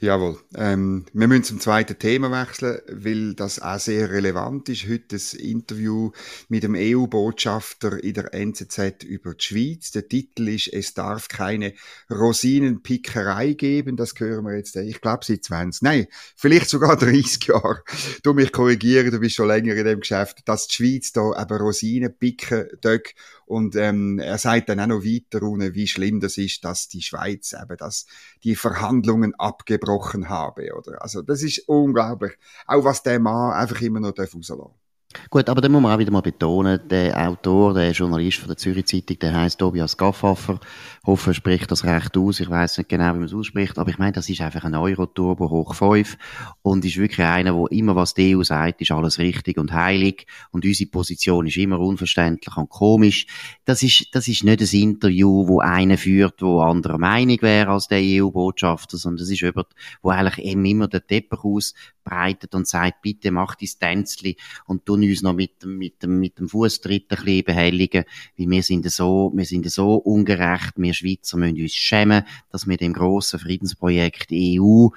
Jawohl. 0.00 0.38
Ähm, 0.54 1.06
wir 1.12 1.26
müssen 1.26 1.44
zum 1.44 1.60
zweiten 1.60 1.98
Thema 1.98 2.30
wechseln, 2.30 2.80
weil 2.88 3.34
das 3.34 3.60
auch 3.60 3.80
sehr 3.80 4.10
relevant 4.10 4.68
ist. 4.68 4.88
Heute 4.88 5.16
ein 5.16 5.40
Interview 5.40 6.12
mit 6.48 6.62
dem 6.62 6.76
EU-Botschafter 6.76 8.02
in 8.02 8.14
der 8.14 8.32
NZZ 8.32 9.02
über 9.04 9.34
die 9.34 9.44
Schweiz. 9.44 9.90
Der 9.90 10.06
Titel 10.06 10.48
ist 10.48 10.72
Es 10.72 10.94
darf 10.94 11.28
keine 11.28 11.74
Rosinenpickerei 12.10 13.54
geben. 13.54 13.96
Das 13.96 14.14
hören 14.18 14.44
wir 14.44 14.56
jetzt, 14.56 14.76
ich 14.76 15.00
glaube, 15.00 15.24
seit 15.24 15.44
20, 15.44 15.82
nein, 15.82 16.06
vielleicht 16.36 16.68
sogar 16.68 16.96
30 16.98 17.44
Jahre. 17.46 17.82
Du 18.22 18.34
mich 18.34 18.52
korrigieren, 18.52 19.10
du 19.10 19.18
bist 19.18 19.34
schon 19.34 19.48
länger 19.48 19.74
in 19.74 19.84
dem 19.84 20.00
Geschäft, 20.00 20.42
dass 20.44 20.68
die 20.68 20.74
Schweiz 20.74 21.12
da 21.12 21.40
eben 21.40 21.58
Rosinen 21.58 22.16
picken 22.16 22.68
darf 22.80 22.98
und 23.48 23.76
ähm, 23.76 24.18
er 24.18 24.36
sagt 24.36 24.68
dann 24.68 24.80
auch 24.80 24.86
noch 24.86 25.02
weiter, 25.02 25.40
wie 25.74 25.86
schlimm 25.86 26.20
das 26.20 26.36
ist, 26.36 26.64
dass 26.64 26.88
die 26.88 27.00
Schweiz 27.02 27.54
eben 27.54 27.76
das, 27.78 28.06
die 28.44 28.54
Verhandlungen 28.54 29.34
abgebrochen 29.36 30.28
habe. 30.28 30.74
Oder? 30.76 31.02
Also 31.02 31.22
das 31.22 31.42
ist 31.42 31.66
unglaublich. 31.66 32.32
Auch 32.66 32.84
was 32.84 33.02
der 33.02 33.18
Mann 33.18 33.52
einfach 33.52 33.80
immer 33.80 34.00
noch 34.00 34.16
rauslassen 34.18 34.58
darf. 34.58 34.87
Gut, 35.30 35.48
aber 35.48 35.60
dann 35.60 35.72
muss 35.72 35.82
man 35.82 35.92
auch 35.92 35.98
wieder 35.98 36.10
mal 36.10 36.22
betonen, 36.22 36.80
der 36.88 37.28
Autor, 37.28 37.74
der 37.74 37.92
Journalist 37.92 38.38
von 38.38 38.48
der 38.48 38.56
Zürich 38.56 38.86
Zeitung, 38.86 39.18
der 39.18 39.34
heißt 39.34 39.58
Tobias 39.58 39.96
Gaffaffer. 39.96 40.58
Hoffe, 41.04 41.34
spricht 41.34 41.70
das 41.70 41.84
recht 41.84 42.16
aus. 42.16 42.40
Ich 42.40 42.48
weiß 42.48 42.78
nicht 42.78 42.88
genau, 42.88 43.14
wie 43.14 43.18
man 43.18 43.24
es 43.24 43.34
ausspricht, 43.34 43.78
aber 43.78 43.90
ich 43.90 43.98
meine, 43.98 44.12
das 44.12 44.28
ist 44.28 44.40
einfach 44.40 44.64
ein 44.64 44.74
Euro-Turbo 44.74 45.50
hoch 45.50 45.74
5 45.74 46.16
und 46.62 46.84
ist 46.84 46.96
wirklich 46.96 47.26
einer, 47.26 47.54
wo 47.54 47.66
immer 47.66 47.96
was 47.96 48.14
die 48.14 48.36
EU 48.36 48.42
sagt, 48.42 48.80
ist 48.80 48.90
alles 48.90 49.18
richtig 49.18 49.58
und 49.58 49.72
heilig 49.72 50.26
und 50.50 50.64
unsere 50.64 50.90
Position 50.90 51.46
ist 51.46 51.56
immer 51.56 51.78
unverständlich 51.78 52.56
und 52.56 52.68
komisch. 52.68 53.26
Das 53.64 53.82
ist, 53.82 54.06
das 54.12 54.28
ist 54.28 54.44
nicht 54.44 54.60
ein 54.60 54.80
Interview, 54.80 55.46
wo 55.48 55.60
einer 55.60 55.98
führt, 55.98 56.42
wo 56.42 56.60
anderer 56.60 56.98
Meinung 56.98 57.40
wäre 57.42 57.70
als 57.70 57.88
der 57.88 58.00
EU-Botschafter, 58.02 58.96
sondern 58.96 59.18
das 59.18 59.30
ist 59.30 59.40
jemand, 59.40 59.68
wo 60.02 60.10
eigentlich 60.10 60.44
eben 60.44 60.64
immer 60.64 60.88
den 60.88 61.06
Teppich 61.06 61.44
ausbreitet 61.44 62.54
und 62.54 62.66
sagt, 62.66 63.02
bitte 63.02 63.30
mach 63.30 63.54
dein 63.54 63.68
Tänzli 63.78 64.36
und 64.66 64.88
du 64.88 64.96
uns 65.08 65.22
noch 65.22 65.34
mit 65.34 65.62
dem, 65.62 65.78
mit 65.78 66.02
dem, 66.02 66.18
mit 66.18 66.38
dem 66.38 66.48
Fußtritt 66.48 67.06
ein 67.10 67.24
bisschen 67.24 67.44
behelligen, 67.44 68.04
weil 68.36 68.50
wir 68.50 68.62
sind 68.62 68.90
so, 68.90 69.32
wir 69.34 69.44
sind 69.44 69.70
so 69.70 69.94
ungerecht, 69.94 70.74
wir 70.76 70.94
Schweizer 70.94 71.36
müssen 71.36 71.60
uns 71.60 71.72
schämen, 71.72 72.24
dass 72.50 72.66
wir 72.66 72.76
dem 72.76 72.92
grossen 72.92 73.38
Friedensprojekt 73.38 74.28
EU 74.32 74.88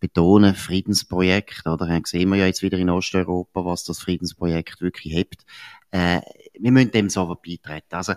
betonen, 0.00 0.54
Friedensprojekt, 0.54 1.66
oder? 1.66 1.86
Dann 1.86 2.04
sehen 2.04 2.28
wir 2.28 2.36
ja 2.36 2.46
jetzt 2.46 2.62
wieder 2.62 2.78
in 2.78 2.90
Osteuropa, 2.90 3.64
was 3.64 3.84
das 3.84 3.98
Friedensprojekt 3.98 4.80
wirklich 4.80 5.12
hebt. 5.14 5.44
Äh, 5.90 6.20
wir 6.58 6.72
müssen 6.72 6.90
dem 6.92 7.08
so 7.08 7.26
beitreten. 7.26 7.94
Also, 7.94 8.14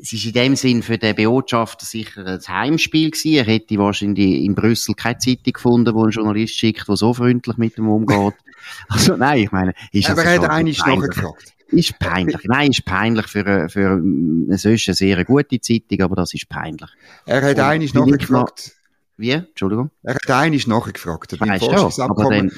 es 0.00 0.12
ist 0.12 0.26
in 0.26 0.32
dem 0.32 0.56
Sinn 0.56 0.82
für 0.82 0.96
den 0.96 1.16
Botschafter 1.16 1.84
sicher 1.84 2.24
ein 2.24 2.40
Heimspiel 2.40 3.10
gewesen. 3.10 3.34
Er 3.34 3.44
hätte 3.44 3.78
wahrscheinlich 3.78 4.44
in 4.44 4.54
Brüssel 4.54 4.94
keine 4.94 5.18
Zeitung 5.18 5.52
gefunden, 5.52 5.94
wo 5.94 6.04
ein 6.04 6.10
Journalist 6.10 6.54
schickt, 6.54 6.88
der 6.88 6.96
so 6.96 7.12
freundlich 7.12 7.56
mit 7.56 7.76
ihm 7.76 7.88
umgeht. 7.88 8.34
also 8.88 9.16
nein, 9.16 9.38
ich 9.38 9.52
meine, 9.52 9.74
ist 9.92 10.10
Aber 10.10 10.24
er 10.24 10.40
hat 10.40 10.50
eigentlich 10.50 10.78
nachgefragt. 10.84 11.54
Ist 11.70 11.98
peinlich. 11.98 12.40
Nein, 12.44 12.70
ist 12.70 12.84
peinlich 12.84 13.26
für, 13.26 13.68
für 13.68 13.90
eine 13.90 14.56
solche 14.56 14.94
sehr 14.94 15.22
gute 15.24 15.60
Zeitung, 15.60 16.00
aber 16.00 16.16
das 16.16 16.32
ist 16.32 16.48
peinlich. 16.48 16.88
Er 17.26 17.42
hat 17.42 17.58
eigentlich 17.58 17.92
nachgefragt. 17.92 18.72
Wie? 19.18 19.32
Entschuldigung? 19.32 19.90
Er 20.02 20.14
hat 20.14 20.30
eigentlich 20.30 20.66
nachgefragt. 20.66 21.38
Weißt 21.38 21.62
du, 21.62 22.02
aber 22.02 22.30
dann, 22.30 22.52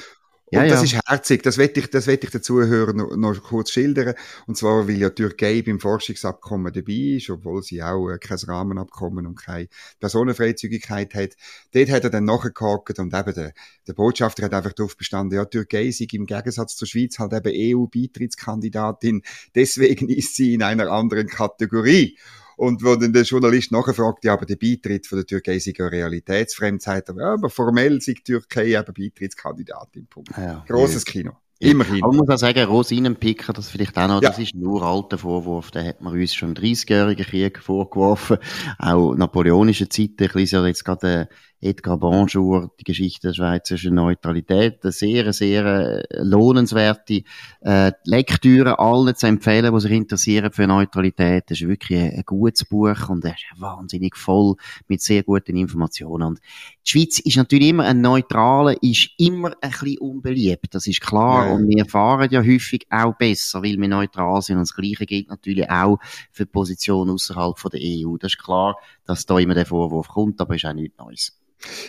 ja, 0.51 0.63
und 0.63 0.69
das 0.69 0.91
ja. 0.91 0.99
ist 0.99 1.07
herzig, 1.07 1.43
das 1.43 1.57
wette 1.57 1.79
ich, 1.79 1.89
das 1.89 2.07
wette 2.07 2.27
ich 2.27 2.31
den 2.31 2.43
Zuhörern 2.43 2.97
noch, 2.97 3.15
noch, 3.15 3.41
kurz 3.41 3.71
schildern. 3.71 4.15
Und 4.47 4.57
zwar, 4.57 4.85
weil 4.85 4.97
ja 4.97 5.09
die 5.09 5.15
Türkei 5.15 5.61
beim 5.61 5.79
Forschungsabkommen 5.79 6.73
dabei 6.73 7.15
ist, 7.17 7.29
obwohl 7.29 7.63
sie 7.63 7.81
auch 7.81 8.09
äh, 8.09 8.17
kein 8.17 8.37
Rahmenabkommen 8.37 9.25
und 9.25 9.35
keine 9.35 9.69
Personenfreizügigkeit 10.01 11.15
hat. 11.15 11.37
Dort 11.73 11.89
hat 11.89 12.03
er 12.03 12.09
dann 12.09 12.25
nachgehakt 12.25 12.99
und 12.99 13.13
eben 13.13 13.33
der, 13.33 13.53
der 13.87 13.93
Botschafter 13.93 14.43
hat 14.43 14.53
einfach 14.53 14.73
darauf 14.73 14.97
bestanden, 14.97 15.37
ja, 15.37 15.45
die 15.45 15.51
Türkei 15.51 15.89
sei 15.91 16.07
im 16.11 16.25
Gegensatz 16.25 16.75
zur 16.75 16.87
Schweiz 16.87 17.17
halt 17.17 17.31
eben 17.31 17.77
EU-Beitrittskandidatin, 17.77 19.21
deswegen 19.55 20.09
ist 20.09 20.35
sie 20.35 20.53
in 20.53 20.63
einer 20.63 20.91
anderen 20.91 21.27
Kategorie. 21.27 22.17
Und 22.61 22.83
wo 22.83 22.95
dann 22.95 23.11
der 23.11 23.23
Journalist 23.23 23.71
nachfragt, 23.71 24.23
ja, 24.23 24.33
aber 24.33 24.45
der 24.45 24.55
Beitritt 24.55 25.07
von 25.07 25.17
der 25.17 25.25
Türkei 25.25 25.57
sei 25.57 25.73
ja 25.75 25.87
realitätsfremd, 25.87 26.79
sagt 26.79 27.09
er, 27.09 27.15
ja, 27.17 27.33
aber 27.33 27.49
formell 27.49 27.99
sei 28.01 28.13
die 28.13 28.21
Türkei 28.21 28.77
eben 28.77 28.93
Beitrittskandidatin. 28.93 30.05
Punkt. 30.05 30.29
Ja, 30.37 30.63
Grosses 30.67 31.03
ja. 31.07 31.11
Kino. 31.11 31.31
Immerhin. 31.57 32.03
Aber 32.03 32.13
man 32.13 32.17
muss 32.17 32.29
auch 32.29 32.37
sagen, 32.37 32.63
Rosinenpicker, 32.63 33.51
das 33.51 33.69
vielleicht 33.69 33.97
auch 33.97 34.07
noch, 34.07 34.21
ja. 34.21 34.29
das 34.29 34.37
ist 34.37 34.53
ein 34.53 34.63
uralter 34.63 35.17
Vorwurf, 35.17 35.71
den 35.71 35.87
hat 35.87 36.01
man 36.01 36.13
uns 36.13 36.35
schon 36.35 36.49
im 36.49 36.53
30-jährigen 36.53 37.25
Krieg 37.25 37.57
vorgeworfen. 37.57 38.37
Auch 38.77 39.15
napoleonische 39.15 39.89
Zeiten, 39.89 40.29
lese 40.31 40.57
ja 40.57 40.65
jetzt 40.67 40.85
gerade 40.85 41.29
Edgar 41.63 41.99
Bonjour, 41.99 42.71
die 42.79 42.83
Geschichte 42.83 43.27
der 43.27 43.33
schweizerischen 43.35 43.93
Neutralität. 43.93 44.79
Eine 44.81 44.91
sehr, 44.91 45.31
sehr 45.31 45.63
äh, 45.63 46.03
lohnenswerte 46.23 47.21
äh, 47.61 47.91
Lektüre, 48.03 48.79
allen 48.79 49.15
zu 49.15 49.27
empfehlen, 49.27 49.71
die 49.71 49.79
sich 49.79 49.91
interessieren 49.91 50.51
für 50.51 50.65
Neutralität. 50.65 51.43
Das 51.47 51.61
ist 51.61 51.67
wirklich 51.67 51.99
ein, 51.99 52.23
gutes 52.25 52.65
Buch 52.65 53.09
und 53.09 53.23
er 53.25 53.33
ist 53.33 53.45
wahnsinnig 53.61 54.17
voll 54.17 54.55
mit 54.87 55.01
sehr 55.01 55.21
guten 55.21 55.55
Informationen. 55.55 56.29
Und 56.29 56.39
die 56.83 56.89
Schweiz 56.89 57.19
ist 57.19 57.37
natürlich 57.37 57.69
immer 57.69 57.83
ein 57.83 58.01
Neutraler, 58.01 58.81
ist 58.81 59.11
immer 59.19 59.53
ein 59.61 59.69
bisschen 59.69 59.99
unbeliebt, 59.99 60.73
das 60.73 60.87
ist 60.87 61.01
klar. 61.01 61.45
Ja. 61.45 61.53
Und 61.53 61.69
wir 61.69 61.85
fahren 61.85 62.29
ja 62.31 62.41
häufig 62.41 62.87
auch 62.89 63.15
besser, 63.15 63.61
weil 63.61 63.77
wir 63.77 63.87
neutral 63.87 64.41
sind. 64.41 64.55
Und 64.55 64.63
das 64.63 64.73
Gleiche 64.73 65.05
gilt 65.05 65.29
natürlich 65.29 65.69
auch 65.69 65.99
für 66.31 66.45
die 66.45 66.51
Position 66.51 67.11
außerhalb 67.11 67.55
der 67.71 67.81
EU. 67.83 68.17
Das 68.17 68.33
ist 68.33 68.43
klar, 68.43 68.77
dass 69.11 69.25
da 69.25 69.37
immer 69.39 69.53
der 69.53 69.65
Vorwurf 69.65 70.07
kommt, 70.07 70.39
aber 70.39 70.55
ist 70.55 70.65
auch 70.65 70.73
nichts 70.73 70.97
Neues. 70.97 71.37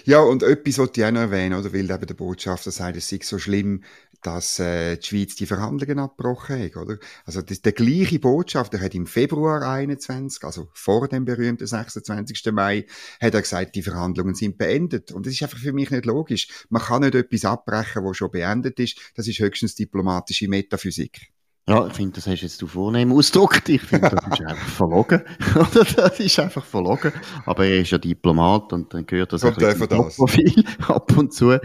Ja, 0.04 0.20
und 0.20 0.42
etwas 0.42 0.78
wollte 0.78 1.00
ich 1.00 1.06
auch 1.06 1.12
noch 1.12 1.20
erwähnen, 1.20 1.58
oder? 1.58 1.72
Weil 1.72 1.90
eben 1.90 2.06
der 2.06 2.14
Botschafter 2.14 2.70
sagt, 2.70 2.96
es 2.96 3.08
sei 3.08 3.20
so 3.22 3.38
schlimm, 3.38 3.82
dass 4.20 4.58
äh, 4.58 4.96
die 4.96 5.06
Schweiz 5.06 5.34
die 5.34 5.46
Verhandlungen 5.46 5.98
abgebrochen 5.98 6.62
hat, 6.62 6.76
oder? 6.76 6.98
Also 7.24 7.42
das, 7.42 7.62
der 7.62 7.72
gleiche 7.72 8.18
Botschafter 8.18 8.80
hat 8.80 8.94
im 8.94 9.06
Februar 9.06 9.62
21, 9.62 10.44
also 10.44 10.68
vor 10.74 11.08
dem 11.08 11.24
berühmten 11.24 11.66
26. 11.66 12.52
Mai, 12.52 12.86
hat 13.20 13.34
er 13.34 13.40
gesagt, 13.40 13.74
die 13.74 13.82
Verhandlungen 13.82 14.34
sind 14.34 14.58
beendet. 14.58 15.10
Und 15.12 15.26
das 15.26 15.32
ist 15.32 15.42
einfach 15.42 15.58
für 15.58 15.72
mich 15.72 15.90
nicht 15.90 16.06
logisch. 16.06 16.66
Man 16.68 16.82
kann 16.82 17.02
nicht 17.02 17.14
etwas 17.14 17.44
abbrechen, 17.44 18.04
was 18.04 18.16
schon 18.16 18.30
beendet 18.30 18.78
ist. 18.78 18.98
Das 19.14 19.26
ist 19.26 19.38
höchstens 19.38 19.74
diplomatische 19.74 20.48
Metaphysik. 20.48 21.32
Ja, 21.68 21.86
ich 21.86 21.92
finde, 21.92 22.16
das 22.16 22.26
hast 22.26 22.40
jetzt 22.40 22.60
du 22.60 22.66
vornehm 22.66 23.12
ausgedrückt. 23.12 23.68
Ich 23.68 23.82
finde, 23.82 24.10
das 24.10 24.26
ist 24.40 24.44
einfach 24.44 24.66
verlogen. 24.66 25.22
das 25.96 26.18
ist 26.18 26.40
einfach 26.40 26.64
verlogen. 26.64 27.12
Aber 27.46 27.64
er 27.64 27.82
ist 27.82 27.92
ja 27.92 27.98
Diplomat 27.98 28.72
und 28.72 28.92
dann 28.92 29.06
gehört 29.06 29.32
das, 29.32 29.44
ein 29.44 29.54
Profil 29.54 30.64
ab 30.88 31.16
und 31.16 31.32
zu. 31.32 31.56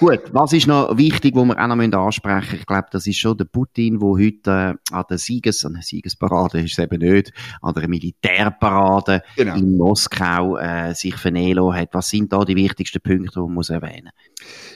Gut, 0.00 0.22
was 0.32 0.52
ist 0.52 0.66
noch 0.66 0.98
wichtig, 0.98 1.36
wo 1.36 1.44
wir 1.44 1.56
auch 1.56 1.68
noch 1.68 2.06
ansprechen 2.06 2.40
müssen? 2.40 2.56
Ich 2.56 2.66
glaube, 2.66 2.88
das 2.90 3.06
ist 3.06 3.18
schon 3.18 3.38
der 3.38 3.44
Putin, 3.44 4.00
der 4.00 4.08
heute 4.08 4.50
äh, 4.90 4.92
an 4.92 5.04
der 5.08 5.18
Sieges, 5.18 5.64
an 5.64 5.74
der 5.74 5.82
Siegesparade 5.82 6.60
ist 6.60 6.72
es 6.72 6.78
eben 6.80 6.98
nicht, 6.98 7.32
an 7.62 7.74
der 7.74 7.88
Militärparade 7.88 9.22
genau. 9.36 9.54
in 9.54 9.76
Moskau 9.76 10.56
äh, 10.56 10.94
sich 10.96 11.14
vernehmen 11.14 11.72
hat. 11.72 11.90
Was 11.92 12.10
sind 12.10 12.32
da 12.32 12.44
die 12.44 12.56
wichtigsten 12.56 13.00
Punkte, 13.00 13.34
die 13.34 13.40
man 13.40 13.54
muss 13.54 13.70
erwähnen 13.70 14.10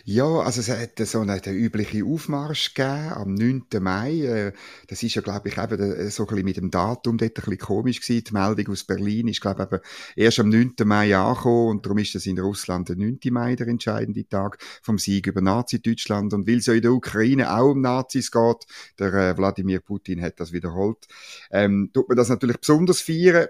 Ja, 0.05 0.25
also 0.25 0.61
es 0.61 0.71
hat 0.71 1.05
so 1.05 1.19
einen, 1.19 1.43
den 1.43 1.55
üblichen 1.55 2.05
Aufmarsch 2.05 2.75
gegeben 2.75 3.13
am 3.13 3.35
9. 3.35 3.65
Mai. 3.81 4.21
Äh, 4.21 4.53
das 4.89 5.03
ist 5.03 5.15
ja, 5.15 5.23
glaube 5.23 5.49
ich, 5.49 5.59
eben 5.59 5.81
äh, 5.81 6.11
so 6.11 6.25
ein 6.25 6.27
bisschen 6.29 6.45
mit 6.45 6.57
dem 6.57 6.71
Datum 6.71 7.19
dort 7.19 7.31
ein 7.31 7.35
bisschen 7.35 7.59
komisch 7.59 8.01
gewesen. 8.01 8.25
Die 8.25 8.33
Meldung 8.33 8.73
aus 8.73 8.85
Berlin 8.85 9.29
ist, 9.29 9.41
glaube 9.41 9.63
ich, 9.63 9.73
eben 9.73 9.83
erst 10.17 10.41
am 10.41 10.49
9. 10.49 10.75
Mai 10.85 11.17
angekommen 11.17 11.69
und 11.69 11.87
darum 11.87 11.99
ist 11.99 12.15
das 12.15 12.27
in 12.27 12.39
Russland 12.39 12.89
der 12.89 12.97
9. 12.97 13.19
Mai 13.31 13.57
der 13.57 13.69
entscheidende 13.69 14.29
Tag 14.29 14.59
vom 14.83 14.99
Sieg 14.99 15.27
über 15.27 15.41
Nazi-Deutschland. 15.41 16.33
Und 16.35 16.47
weil 16.47 16.59
es 16.59 16.67
ja 16.67 16.75
in 16.75 16.83
der 16.83 16.93
Ukraine 16.93 17.53
auch 17.53 17.71
um 17.71 17.81
Nazis 17.81 18.31
geht, 18.31 18.67
der 18.99 19.13
äh, 19.15 19.37
Wladimir 19.37 19.81
Putin 19.81 20.23
hat 20.23 20.41
das 20.41 20.53
wiederholt, 20.53 21.07
ähm, 21.51 21.91
tut 21.93 22.09
man 22.09 22.17
das 22.17 22.29
natürlich 22.29 22.59
besonders 22.59 23.01
feiern. 23.01 23.49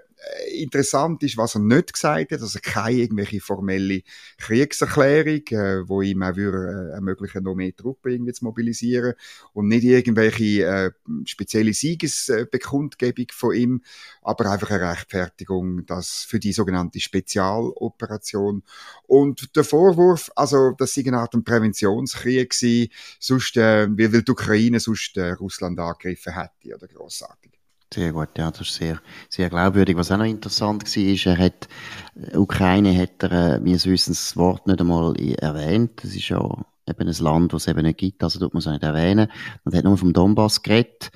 Interessant 0.59 1.23
ist, 1.23 1.37
was 1.37 1.55
er 1.55 1.61
nicht 1.61 1.93
gesagt 1.93 2.31
hat, 2.31 2.41
also 2.41 2.59
keine 2.61 2.97
irgendwelche 2.97 3.39
formelle 3.39 4.01
Kriegserklärung, 4.37 5.47
äh, 5.49 5.87
wo 5.87 6.01
ihm 6.01 6.23
auch 6.23 6.35
würde, 6.35 6.91
äh, 6.91 6.95
ermöglichen, 6.95 7.43
noch 7.43 7.55
mehr 7.55 7.75
Truppen 7.75 8.11
irgendwie 8.11 8.33
zu 8.33 8.45
mobilisieren 8.45 9.13
und 9.53 9.67
nicht 9.67 9.83
irgendwelche 9.83 10.65
äh, 10.65 10.91
spezielle 11.25 11.73
Siegesbekundgebung 11.73 13.27
von 13.31 13.55
ihm, 13.55 13.81
aber 14.21 14.51
einfach 14.51 14.71
eine 14.71 14.89
Rechtfertigung, 14.91 15.85
das 15.85 16.25
für 16.27 16.39
die 16.39 16.53
sogenannte 16.53 16.99
Spezialoperation 16.99 18.63
und 19.07 19.55
der 19.55 19.63
Vorwurf, 19.63 20.31
also 20.35 20.71
das 20.77 20.93
sei 20.93 21.03
eine 21.07 21.19
Art 21.19 21.35
Präventionskrieg 21.43 22.51
gewesen, 22.51 22.91
sonst, 23.19 23.57
äh, 23.57 23.87
wie 23.91 24.11
will 24.11 24.23
die 24.23 24.31
Ukraine 24.31 24.79
sonst 24.79 25.17
äh, 25.17 25.31
Russland 25.31 25.79
angegriffen 25.79 26.33
hätte 26.33 26.75
oder 26.75 26.87
grossartig. 26.87 27.58
Sehr 27.91 28.13
gut, 28.13 28.29
ja, 28.37 28.51
das 28.51 28.61
ist 28.61 28.75
sehr, 28.75 29.01
sehr 29.29 29.49
glaubwürdig. 29.49 29.97
Was 29.97 30.11
auch 30.11 30.17
noch 30.17 30.25
interessant 30.25 30.83
war, 30.83 31.03
ist, 31.03 31.25
er 31.25 31.37
hat, 31.37 31.67
äh, 32.15 32.37
Ukraine 32.37 32.95
hat 32.95 33.23
er, 33.23 33.55
äh, 33.55 33.59
meines 33.59 33.87
Wissens 33.87 34.27
das 34.27 34.37
Wort 34.37 34.67
nicht 34.67 34.79
einmal 34.79 35.15
erwähnt. 35.15 36.03
Das 36.03 36.15
ist 36.15 36.29
ja 36.29 36.39
eben 36.87 37.07
ein 37.07 37.23
Land, 37.23 37.53
das 37.53 37.63
es 37.63 37.67
eben 37.67 37.81
nicht 37.81 37.97
gibt, 37.97 38.23
also 38.23 38.37
tut 38.39 38.53
man 38.53 38.59
es 38.59 38.67
nicht 38.67 38.83
erwähnen. 38.83 39.27
Und 39.63 39.75
hat 39.75 39.85
nur 39.85 39.97
vom 39.97 40.13
Donbass 40.13 40.61
geredet. 40.61 41.09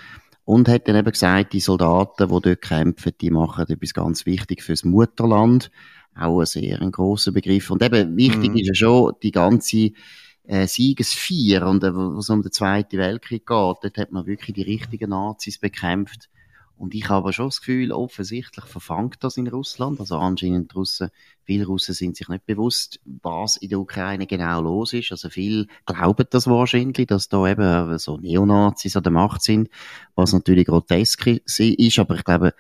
Und 0.46 0.68
hat 0.68 0.88
dann 0.88 0.96
eben 0.96 1.12
gesagt, 1.12 1.54
die 1.54 1.60
Soldaten, 1.60 2.28
die 2.28 2.42
dort 2.42 2.62
kämpfen, 2.62 3.14
die 3.22 3.30
machen 3.30 3.70
etwas 3.70 3.94
ganz 3.94 4.26
wichtig 4.26 4.64
fürs 4.64 4.84
Mutterland. 4.84 5.70
Auch 6.16 6.40
ein 6.40 6.46
sehr 6.48 6.82
ein 6.82 6.92
grosser 6.92 7.32
Begriff. 7.32 7.70
Und 7.70 7.84
eben 7.84 8.18
wichtig 8.18 8.50
mhm. 8.50 8.58
ist 8.58 8.68
ja 8.68 8.74
schon 8.74 9.14
die 9.22 9.32
ganze, 9.32 9.92
äh, 10.46 10.68
Siegesfeier 10.68 11.68
und 11.68 11.84
äh, 11.84 11.94
was 11.94 12.30
um 12.30 12.42
den 12.42 12.52
Zweiten 12.52 12.98
Weltkrieg 12.98 13.46
geht, 13.46 13.48
dort 13.48 13.98
hat 13.98 14.12
man 14.12 14.26
wirklich 14.26 14.56
die 14.56 14.64
richtigen 14.64 15.12
Nazis 15.12 15.58
bekämpft 15.58 16.30
und 16.78 16.96
ich 16.96 17.08
habe 17.08 17.32
schon 17.34 17.48
das 17.48 17.60
Gefühl, 17.60 17.92
offensichtlich 17.92 18.66
verfangt 18.66 19.18
das 19.24 19.38
in 19.38 19.48
Russland. 19.48 20.00
Also 20.00 20.18
anscheinend 20.18 20.76
Russen, 20.76 21.10
viele 21.44 21.66
Russen 21.66 21.94
sind 21.94 22.18
sich 22.18 22.28
nicht 22.28 22.46
bewusst, 22.46 23.00
was 23.06 23.58
in 23.58 23.70
der 23.70 23.80
Ukraine 23.80 24.28
genau 24.28 24.62
los 24.62 24.94
ist. 24.94 25.12
Also 25.12 25.30
viele 25.30 25.68
glauben 25.86 26.26
das 26.30 26.48
wahrscheinlich, 26.48 27.08
dass 27.08 27.30
da 27.30 27.48
eben 27.48 27.98
so 28.00 28.18
Neonazis 28.18 28.98
an 28.98 29.04
der 29.04 29.12
Macht 29.12 29.44
sind, 29.44 29.70
was 30.16 30.34
natürlich 30.34 30.66
grotesk 30.66 31.28
ist. 31.28 32.00
Aber 32.00 32.16
ich 32.16 32.24
glaube, 32.24 32.54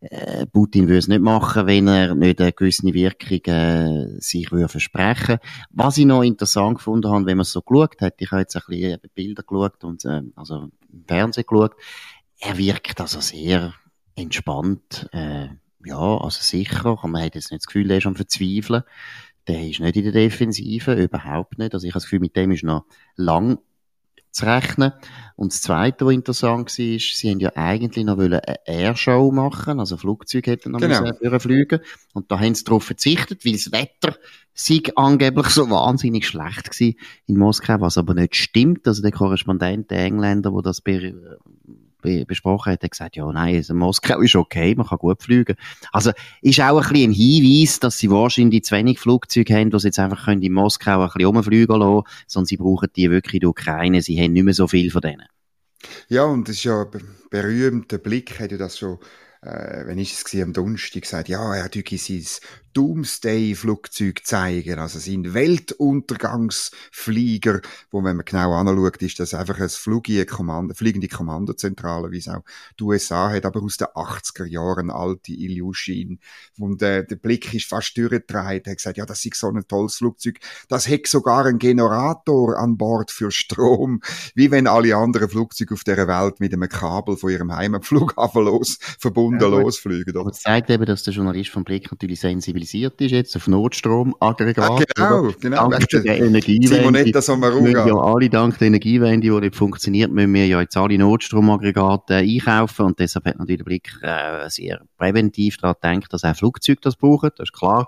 äh, 0.00 0.46
Putin 0.46 0.88
würde 0.88 0.98
es 0.98 1.08
nicht 1.08 1.22
machen, 1.22 1.66
wenn 1.66 1.88
er 1.88 2.14
nicht 2.14 2.40
eine 2.40 2.52
gewisse 2.52 2.84
Wirkung 2.92 3.40
äh, 3.46 4.20
sich 4.20 4.52
würde 4.52 4.68
versprechen 4.68 5.38
Was 5.70 5.96
ich 5.96 6.04
noch 6.04 6.22
interessant 6.22 6.76
gefunden 6.76 7.10
habe, 7.10 7.26
wenn 7.26 7.38
man 7.38 7.42
es 7.42 7.52
so 7.52 7.62
geschaut 7.62 8.00
hat, 8.00 8.14
ich 8.18 8.30
habe 8.30 8.42
jetzt 8.42 8.56
ein 8.56 8.62
bisschen 8.68 9.00
Bilder 9.14 9.42
geschaut 9.42 9.84
und 9.84 10.04
äh, 10.04 10.22
also 10.36 10.68
im 10.92 11.04
Fernsehen 11.06 11.44
geschaut, 11.48 11.72
er 12.40 12.58
wirkt 12.58 13.00
also 13.00 13.20
sehr 13.20 13.74
entspannt, 14.14 15.08
äh, 15.12 15.48
ja, 15.84 16.18
also 16.18 16.40
sicher. 16.40 16.98
Man 17.04 17.22
hat 17.22 17.34
jetzt 17.34 17.50
nicht 17.50 17.62
das 17.62 17.66
Gefühl, 17.66 17.90
er 17.90 17.98
ist 17.98 18.06
am 18.06 18.16
Verzweifeln. 18.16 18.82
Der 19.46 19.68
ist 19.68 19.78
nicht 19.78 19.96
in 19.96 20.02
der 20.02 20.12
Defensive, 20.12 20.94
überhaupt 20.94 21.58
nicht. 21.58 21.72
Also 21.72 21.86
ich 21.86 21.92
habe 21.92 21.98
das 21.98 22.04
Gefühl, 22.04 22.20
mit 22.20 22.34
dem 22.34 22.50
ist 22.50 22.64
noch 22.64 22.86
lang 23.14 23.58
zu 24.32 24.44
rechnen. 24.44 24.92
Und 25.36 25.52
das 25.52 25.62
Zweite, 25.62 26.04
was 26.04 26.12
interessant 26.12 26.78
war, 26.78 26.84
ist, 26.84 27.16
sie 27.16 27.30
haben 27.30 27.40
ja 27.40 27.52
eigentlich 27.54 28.04
noch 28.04 28.18
eine 28.18 28.42
Airshow 28.66 29.30
machen, 29.32 29.80
also 29.80 29.96
Flugzeuge 29.96 30.50
hätten 30.50 30.72
noch 30.72 30.80
genau. 30.80 31.02
müssen 31.02 31.40
fliegen 31.40 31.80
Und 32.12 32.30
da 32.30 32.40
haben 32.40 32.54
sie 32.54 32.64
darauf 32.64 32.84
verzichtet, 32.84 33.44
weil 33.44 33.52
das 33.52 33.72
Wetter 33.72 34.16
sei 34.52 34.82
angeblich 34.94 35.48
so 35.48 35.68
wahnsinnig 35.70 36.26
schlecht 36.26 36.70
gewesen 36.70 36.98
in 37.26 37.38
Moskau, 37.38 37.80
was 37.80 37.98
aber 37.98 38.14
nicht 38.14 38.36
stimmt. 38.36 38.86
Also 38.86 39.02
der 39.02 39.12
Korrespondent, 39.12 39.90
der 39.90 40.00
Engländer, 40.00 40.50
der 40.50 40.62
das 40.62 40.82
besprochen 42.26 42.72
hat, 42.72 42.82
hat 42.82 42.90
gesagt, 42.90 43.16
ja, 43.16 43.30
nein, 43.30 43.56
also 43.56 43.74
Moskau 43.74 44.20
ist 44.20 44.36
okay, 44.36 44.74
man 44.74 44.86
kann 44.86 44.98
gut 44.98 45.22
fliegen. 45.22 45.56
Also, 45.92 46.12
ist 46.42 46.60
auch 46.60 46.80
ein 46.80 46.92
bisschen 46.92 47.10
ein 47.10 47.14
Hinweis, 47.14 47.80
dass 47.80 47.98
sie 47.98 48.10
wahrscheinlich 48.10 48.64
zu 48.64 48.74
wenig 48.74 48.98
Flugzeuge 48.98 49.54
haben, 49.54 49.70
die 49.70 49.78
sie 49.78 49.88
jetzt 49.88 49.98
einfach 49.98 50.24
können 50.24 50.42
in 50.42 50.52
Moskau 50.52 51.02
ein 51.02 51.06
bisschen 51.06 51.26
rumfliegen 51.26 51.78
lassen, 51.78 52.06
sondern 52.26 52.46
sie 52.46 52.56
brauchen 52.56 52.88
die 52.96 53.10
wirklich 53.10 53.34
in 53.34 53.40
der 53.40 53.50
Ukraine, 53.50 54.02
sie 54.02 54.20
haben 54.20 54.32
nicht 54.32 54.44
mehr 54.44 54.54
so 54.54 54.66
viel 54.68 54.90
von 54.90 55.00
denen. 55.00 55.26
Ja, 56.08 56.24
und 56.24 56.48
das 56.48 56.56
ist 56.56 56.64
ja 56.64 56.86
berühmt, 57.30 57.92
der 57.92 57.98
Blick 57.98 58.40
hat 58.40 58.50
ja 58.50 58.58
das 58.58 58.78
schon 58.78 58.98
äh, 59.42 59.86
wenn 59.86 59.98
ich 59.98 60.12
es 60.12 60.42
am 60.42 60.52
Donnerstag 60.52 61.02
gesagt, 61.02 61.28
ja, 61.28 61.54
er 61.54 61.64
hat 61.64 61.74
sein 61.74 62.26
Doomsday-Flugzeug 62.76 64.20
zeigen, 64.22 64.78
also 64.78 64.98
sein 64.98 65.32
Weltuntergangsflieger, 65.32 67.62
wo, 67.90 68.04
wenn 68.04 68.16
man 68.16 68.26
genau 68.26 68.52
anschaut, 68.52 69.00
ist 69.00 69.18
das 69.18 69.32
einfach 69.32 69.58
ein 69.58 69.70
Kommando, 70.26 70.74
fliegende 70.74 71.08
Kommandozentrale, 71.08 72.10
wie 72.10 72.18
es 72.18 72.28
auch 72.28 72.42
die 72.78 72.84
USA 72.84 73.30
hat, 73.30 73.46
aber 73.46 73.62
aus 73.62 73.78
den 73.78 73.88
80er 73.88 74.44
Jahren 74.44 74.90
alte 74.90 75.32
Ilyushin. 75.32 76.18
Und 76.58 76.82
äh, 76.82 77.06
der 77.06 77.16
Blick 77.16 77.54
ist 77.54 77.70
fast 77.70 77.96
durchgedreht. 77.96 78.66
Er 78.66 78.72
hat 78.72 78.76
gesagt, 78.76 78.98
ja, 78.98 79.06
das 79.06 79.24
ist 79.24 79.36
so 79.36 79.48
ein 79.48 79.66
tolles 79.66 79.96
Flugzeug. 79.96 80.38
Das 80.68 80.86
hat 80.86 81.06
sogar 81.06 81.46
einen 81.46 81.58
Generator 81.58 82.58
an 82.58 82.76
Bord 82.76 83.10
für 83.10 83.30
Strom, 83.30 84.02
wie 84.34 84.50
wenn 84.50 84.66
alle 84.66 84.96
anderen 84.96 85.30
Flugzeuge 85.30 85.72
auf 85.72 85.84
der 85.84 86.06
Welt 86.08 86.40
mit 86.40 86.52
einem 86.52 86.68
Kabel 86.68 87.16
von 87.16 87.30
ihrem 87.30 87.56
Heimatflughafen 87.56 88.44
los 88.44 88.76
verbunden 88.98 89.40
ja, 89.40 89.48
losfliegen. 89.48 90.14
Es 90.28 90.40
zeigt 90.40 90.68
eben, 90.68 90.84
dass 90.84 91.04
der 91.04 91.14
Journalist 91.14 91.48
vom 91.48 91.64
Blick 91.64 91.90
natürlich 91.90 92.20
sensibilisiert 92.20 92.65
spezialisiert 92.66 93.00
ist 93.00 93.10
jetzt 93.12 93.36
auf 93.36 93.46
Notstromaggregate. 93.46 94.62
Ah, 94.62 94.82
genau, 94.94 95.32
genau. 95.40 95.70
Dank 95.70 95.88
der 95.88 96.18
Energiewende. 96.20 97.08
ja 97.08 97.94
alle 97.94 98.28
dank 98.28 98.58
der 98.58 98.68
Energiewende, 98.68 99.28
die 99.28 99.40
nicht 99.40 99.56
funktioniert, 99.56 100.10
müssen 100.10 100.34
wir 100.34 100.46
ja 100.46 100.60
jetzt 100.60 100.76
alle 100.76 100.98
Notstromaggregate 100.98 102.16
einkaufen 102.16 102.86
und 102.86 102.98
deshalb 102.98 103.26
hat 103.26 103.38
natürlich 103.38 103.58
der 103.58 103.64
Blick 103.64 103.92
äh, 104.02 104.48
sehr 104.48 104.80
präventiv 104.98 105.58
daran 105.58 106.00
gedacht, 106.00 106.12
dass 106.12 106.24
auch 106.24 106.36
Flugzeuge 106.36 106.80
das 106.82 106.96
brauchen, 106.96 107.30
das 107.36 107.48
ist 107.48 107.52
klar. 107.52 107.86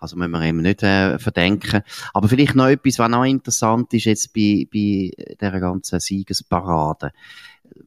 Also 0.00 0.14
müssen 0.16 0.30
wir 0.30 0.42
eben 0.42 0.62
nicht 0.62 0.84
äh, 0.84 1.18
verdenken. 1.18 1.82
Aber 2.14 2.28
vielleicht 2.28 2.54
noch 2.54 2.68
etwas, 2.68 3.00
was 3.00 3.10
noch 3.10 3.24
interessant 3.24 3.92
ist 3.94 4.04
jetzt 4.04 4.32
bei, 4.32 4.64
bei 4.72 5.10
dieser 5.40 5.58
ganzen 5.58 5.98
Siegesparade 5.98 7.10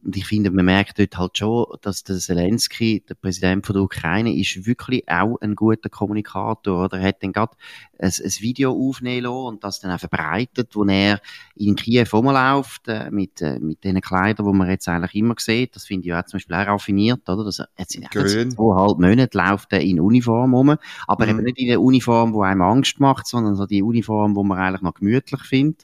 und 0.03 0.17
ich 0.17 0.25
finde, 0.25 0.49
man 0.51 0.65
merkt 0.65 0.97
dort 0.97 1.17
halt 1.17 1.37
schon, 1.37 1.65
dass 1.81 2.03
der 2.03 2.17
Zelensky, 2.17 3.03
der 3.07 3.13
Präsident 3.13 3.65
von 3.65 3.73
der 3.75 3.83
Ukraine, 3.83 4.35
ist 4.35 4.65
wirklich 4.65 5.07
auch 5.07 5.37
ein 5.41 5.55
guter 5.55 5.89
Kommunikator. 5.89 6.85
Oder 6.85 6.99
er 6.99 7.09
hat 7.09 7.21
dann 7.23 7.33
gerade 7.33 7.53
ein, 7.99 8.07
ein 8.09 8.31
Video 8.39 8.71
aufnehmen 8.71 9.23
lassen 9.23 9.45
und 9.45 9.63
das 9.63 9.79
dann 9.79 9.91
auch 9.91 9.99
verbreitet, 9.99 10.75
wo 10.75 10.83
er 10.85 11.21
in 11.55 11.75
Kiew 11.75 12.05
rumläuft, 12.11 12.87
äh, 12.87 13.11
mit, 13.11 13.41
äh, 13.41 13.59
mit 13.59 13.83
den 13.83 14.01
Kleidern, 14.01 14.45
die 14.47 14.57
man 14.57 14.69
jetzt 14.69 14.87
eigentlich 14.87 15.15
immer 15.15 15.35
sieht. 15.37 15.75
Das 15.75 15.85
finde 15.85 16.07
ich 16.07 16.13
auch 16.13 16.25
zum 16.25 16.37
Beispiel 16.37 16.55
auch 16.55 16.67
raffiniert, 16.67 17.29
oder? 17.29 17.43
Das, 17.43 17.63
jetzt 17.77 17.95
in 17.95 18.03
zweieinhalb 18.03 18.99
Monaten 18.99 19.37
läuft 19.37 19.71
er 19.73 19.81
in 19.81 19.99
Uniform 19.99 20.55
rum, 20.55 20.75
aber 21.07 21.25
mhm. 21.25 21.31
eben 21.31 21.43
nicht 21.43 21.59
in 21.59 21.67
der 21.67 21.81
Uniform, 21.81 22.33
die 22.33 22.39
einem 22.39 22.61
Angst 22.63 22.99
macht, 22.99 23.27
sondern 23.27 23.55
so 23.55 23.65
die 23.65 23.83
Uniform, 23.83 24.33
die 24.33 24.43
man 24.43 24.57
eigentlich 24.57 24.81
noch 24.81 24.95
gemütlich 24.95 25.41
findet. 25.41 25.83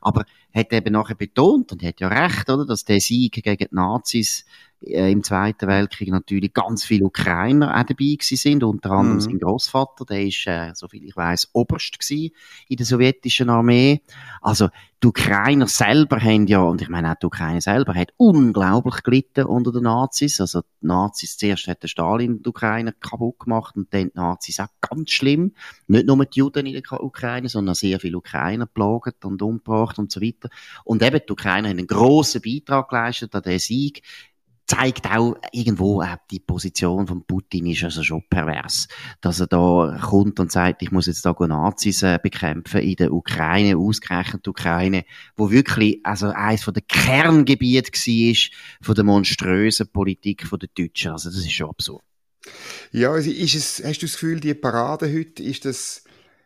Aber 0.00 0.24
hat 0.54 0.72
eben 0.72 0.92
nachher 0.92 1.14
betont, 1.14 1.72
und 1.72 1.82
hat 1.82 2.00
ja 2.00 2.08
recht, 2.08 2.48
oder, 2.50 2.66
dass 2.66 2.84
der 2.84 3.00
Sieg 3.00 3.32
gegen 3.32 3.56
die 3.56 3.74
Nazis 3.74 4.44
im 4.84 5.22
Zweiten 5.22 5.68
Weltkrieg 5.68 6.08
natürlich 6.08 6.52
ganz 6.52 6.84
viele 6.84 7.06
Ukrainer 7.06 7.70
auch 7.70 7.84
dabei 7.84 8.16
gewesen 8.16 8.36
sind, 8.36 8.64
unter 8.64 8.90
anderem 8.90 9.16
mhm. 9.16 9.20
sein 9.20 9.38
Großvater, 9.38 10.04
der 10.04 10.26
ist, 10.26 10.46
äh, 10.46 10.72
soviel 10.74 11.04
ich 11.04 11.16
weiß, 11.16 11.50
Oberst 11.52 11.98
gewesen 11.98 12.34
in 12.68 12.76
der 12.76 12.86
sowjetischen 12.86 13.50
Armee. 13.50 14.02
Also 14.40 14.68
die 15.02 15.08
Ukrainer 15.08 15.66
selber 15.66 16.20
haben 16.20 16.46
ja, 16.46 16.60
und 16.60 16.80
ich 16.80 16.88
meine 16.88 17.10
auch 17.10 17.16
die 17.16 17.26
Ukraine 17.26 17.60
selber, 17.60 17.94
hat 17.94 18.12
unglaublich 18.18 19.02
gelitten 19.02 19.46
unter 19.46 19.72
den 19.72 19.82
Nazis. 19.82 20.40
Also 20.40 20.60
die 20.60 20.86
Nazis, 20.86 21.36
zuerst 21.36 21.66
hat 21.66 21.82
der 21.82 21.88
Stalin 21.88 22.40
die 22.40 22.48
Ukraine 22.48 22.92
kaputt 22.92 23.40
gemacht 23.40 23.76
und 23.76 23.92
dann 23.92 24.10
die 24.10 24.16
Nazis 24.16 24.60
auch 24.60 24.68
ganz 24.80 25.10
schlimm. 25.10 25.54
Nicht 25.88 26.06
nur 26.06 26.24
die 26.24 26.38
Juden 26.38 26.66
in 26.66 26.80
der 26.80 27.02
Ukraine, 27.02 27.48
sondern 27.48 27.74
sehr 27.74 27.98
viele 27.98 28.18
Ukrainer 28.18 28.66
plagt 28.66 29.24
und 29.24 29.42
umgebracht 29.42 29.98
und 29.98 30.12
so 30.12 30.20
weiter. 30.20 30.50
Und 30.84 31.02
eben 31.02 31.20
die 31.26 31.32
Ukrainer 31.32 31.68
haben 31.68 31.78
einen 31.78 31.88
grossen 31.88 32.40
Beitrag 32.40 32.88
geleistet 32.88 33.34
an 33.34 33.42
den 33.42 33.58
Sieg 33.58 34.02
zeigt 34.72 35.06
auch 35.06 35.36
irgendwo, 35.52 36.02
äh, 36.02 36.16
die 36.30 36.40
Position 36.40 37.06
von 37.06 37.24
Putin 37.26 37.66
ist 37.66 37.84
also 37.84 38.02
schon 38.02 38.22
pervers. 38.28 38.88
Dass 39.20 39.40
er 39.40 39.46
da 39.46 39.98
kommt 40.02 40.40
und 40.40 40.50
sagt, 40.50 40.82
ich 40.82 40.90
muss 40.90 41.06
jetzt 41.06 41.26
da 41.26 41.34
Nazis 41.38 42.02
äh, 42.02 42.18
bekämpfen 42.22 42.80
in 42.80 42.96
der 42.96 43.12
Ukraine, 43.12 43.76
ausgerechnet 43.76 44.48
Ukraine, 44.48 45.04
wo 45.36 45.50
wirklich 45.50 46.00
also 46.04 46.28
eines 46.28 46.62
von 46.62 46.74
der 46.74 46.82
Kerngebiete 46.82 47.92
war 47.92 48.36
von 48.80 48.94
der 48.94 49.04
monströsen 49.04 49.88
Politik 49.88 50.48
der 50.48 50.68
Deutschen. 50.74 51.12
Also 51.12 51.28
das 51.28 51.38
ist 51.38 51.52
schon 51.52 51.68
absurd. 51.68 52.02
Ja, 52.92 53.10
also 53.12 53.30
ist 53.30 53.54
es, 53.54 53.82
hast 53.84 54.00
du 54.00 54.06
das 54.06 54.14
Gefühl, 54.14 54.40
die 54.40 54.54
Parade 54.54 55.12
heute, 55.12 55.42
ist 55.42 55.64
das, 55.64 56.04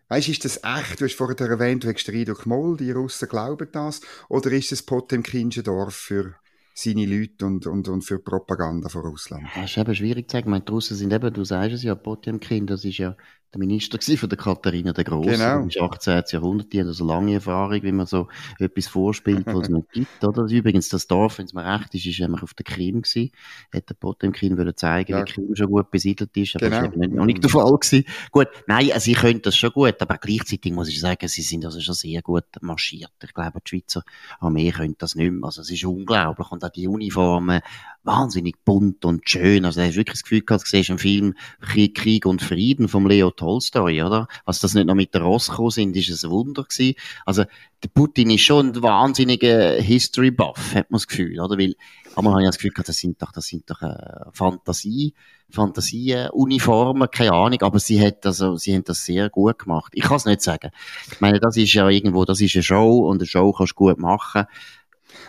Weißt, 0.09 0.29
ist 0.29 0.45
das 0.45 0.61
echt? 0.63 1.01
Du 1.01 1.05
hast 1.05 1.17
vorher 1.17 1.49
erwähnt, 1.49 1.83
du 1.83 1.93
hast 1.93 2.09
Rido 2.09 2.37
Moll, 2.45 2.77
die 2.77 2.93
Russen 2.93 3.29
glauben 3.29 3.69
das, 3.73 4.01
oder 4.29 4.53
ist 4.53 4.71
das 4.71 4.83
Potemkinsche 4.83 5.65
Dorf 5.65 5.97
für 5.97 6.37
seine 6.79 7.07
Leute 7.07 7.47
und, 7.47 7.67
und, 7.67 7.89
und 7.89 8.03
für 8.03 8.19
Propaganda 8.19 8.91
von 8.91 9.01
Russland. 9.01 9.49
Das 9.55 9.71
ist 9.71 9.79
eben 9.79 9.95
schwierig 9.95 10.29
zu 10.29 10.37
sagen. 10.37 10.51
meine, 10.51 10.63
die 10.63 10.73
Russen 10.73 10.95
sind 10.95 11.11
eben, 11.11 11.33
du 11.33 11.43
sagst 11.43 11.73
es 11.73 11.83
ja, 11.83 11.95
Potemkin, 11.95 12.67
das 12.67 12.85
ist 12.85 12.99
ja 12.99 13.17
der 13.53 13.61
Minister 13.61 13.99
von 14.17 14.29
der 14.29 14.39
Katharina 14.39 14.93
der 14.93 15.05
Große. 15.05 15.31
Genau. 15.31 15.67
Ist 15.67 15.81
18. 15.81 16.23
Jahrhundert, 16.31 16.73
die 16.73 16.81
hat 16.81 16.87
also 16.87 17.05
lange 17.05 17.35
Erfahrung, 17.35 17.83
wie 17.83 17.93
man 17.93 18.07
so 18.07 18.29
etwas 18.59 18.87
vorspielt, 18.87 19.47
was 19.47 19.65
es 19.65 19.69
nicht 19.69 19.91
gibt, 19.93 20.25
oder? 20.25 20.45
Übrigens, 20.45 20.89
das 20.89 21.07
Dorf, 21.07 21.39
wenn 21.39 21.47
es 21.47 21.53
mir 21.53 21.65
recht 21.65 21.95
ist, 21.95 22.07
ist 22.07 22.21
nämlich 22.21 22.43
auf 22.43 22.55
der 22.55 22.65
Krim 22.65 23.03
gewesen. 23.03 23.31
Hätte 23.71 23.89
der 23.89 23.95
Potemkin 23.95 24.59
wollen 24.59 24.77
zeigen, 24.77 25.13
ja. 25.13 25.21
wie 25.21 25.33
Krim 25.33 25.55
schon 25.55 25.69
gut 25.69 25.91
besiedelt 25.91 26.37
ist, 26.37 26.57
aber 26.57 26.71
genau. 26.71 26.87
das 26.87 26.99
war 26.99 27.07
noch 27.09 27.25
nicht 27.25 27.43
der 27.43 27.51
Fall 27.51 27.73
gewesen. 27.73 28.05
Gut, 28.31 28.49
nein, 28.67 28.91
also, 28.93 29.05
sie 29.05 29.15
können 29.15 29.43
das 29.43 29.57
schon 29.57 29.71
gut, 29.71 30.01
aber 30.01 30.19
gleichzeitig 30.19 30.73
muss 30.73 30.89
ich 30.89 31.01
sagen, 31.01 31.29
sie 31.29 31.43
sind 31.43 31.65
also 31.65 31.81
schon 31.81 31.95
sehr 31.95 32.23
gut 32.23 32.45
marschiert. 32.61 33.13
Ich 33.23 33.33
glaube, 33.33 33.61
die 33.65 33.69
Schweizer 33.69 34.03
Armee 34.41 34.71
können 34.73 34.97
das 34.99 35.15
nicht 35.15 35.31
mehr. 35.31 35.45
Also, 35.45 35.63
es 35.63 35.71
ist 35.71 35.85
unglaublich. 35.85 36.51
Und 36.51 36.65
auch 36.65 36.71
die 36.71 36.89
Uniformen, 36.89 37.61
wahnsinnig 38.03 38.57
bunt 38.65 39.05
und 39.05 39.29
schön. 39.29 39.65
Also, 39.65 39.81
du 39.81 39.87
hast 39.87 39.97
wirklich 39.97 40.15
das 40.15 40.23
Gefühl 40.23 40.43
gehabt, 40.43 40.65
du 40.65 40.69
siehst 40.69 40.91
einen 40.91 40.99
Film 40.99 41.35
Krieg 41.61 42.27
und 42.27 42.43
Frieden 42.43 42.89
vom 42.89 43.07
Leo 43.07 43.31
Tolstoi, 43.37 44.03
oder? 44.03 44.29
Was 44.45 44.61
das 44.61 44.75
nicht 44.75 44.87
noch 44.87 44.95
mit 44.95 45.15
der 45.15 45.23
Ross 45.23 45.49
gekommen 45.49 45.71
sind, 45.71 45.97
ist 45.97 46.25
ein 46.25 46.31
Wunder 46.31 46.65
gewesen. 46.65 46.95
Also, 47.25 47.45
der 47.83 47.89
Putin 47.89 48.31
ist 48.31 48.43
schon 48.43 48.69
ein 48.69 48.83
wahnsinniger 48.83 49.75
History-Buff, 49.75 50.75
hat 50.75 50.91
man 50.91 50.99
das 50.99 51.07
Gefühl, 51.07 51.39
oder? 51.41 51.59
Weil, 51.59 51.75
einmal 52.17 52.33
habe 52.33 52.43
ich 52.43 52.49
das 52.49 52.57
Gefühl 52.57 52.71
gehabt, 52.71 52.89
das 52.89 52.97
sind 52.99 53.21
doch, 53.23 53.33
das 53.33 53.47
sind 53.47 53.71
doch, 53.71 53.83
äh, 53.83 54.31
Fantasie, 54.33 55.15
Fantasie-Uniformen, 55.51 57.11
keine 57.11 57.33
Ahnung, 57.33 57.63
aber 57.63 57.79
sie 57.79 58.05
hat, 58.05 58.27
also, 58.27 58.57
sie 58.57 58.75
haben 58.75 58.85
das 58.85 59.05
sehr 59.05 59.31
gut 59.31 59.59
gemacht. 59.59 59.93
Ich 59.95 60.05
kann 60.05 60.17
es 60.17 60.25
nicht 60.25 60.43
sagen. 60.43 60.71
Ich 61.13 61.21
meine, 61.21 61.39
das 61.39 61.57
ist 61.57 61.73
ja 61.73 61.89
irgendwo, 61.89 62.25
das 62.25 62.41
ist 62.41 62.55
eine 62.57 62.63
Show 62.63 63.09
und 63.09 63.19
eine 63.19 63.27
Show 63.27 63.53
kannst 63.53 63.73
du 63.73 63.77
gut 63.77 63.99
machen. 63.99 64.45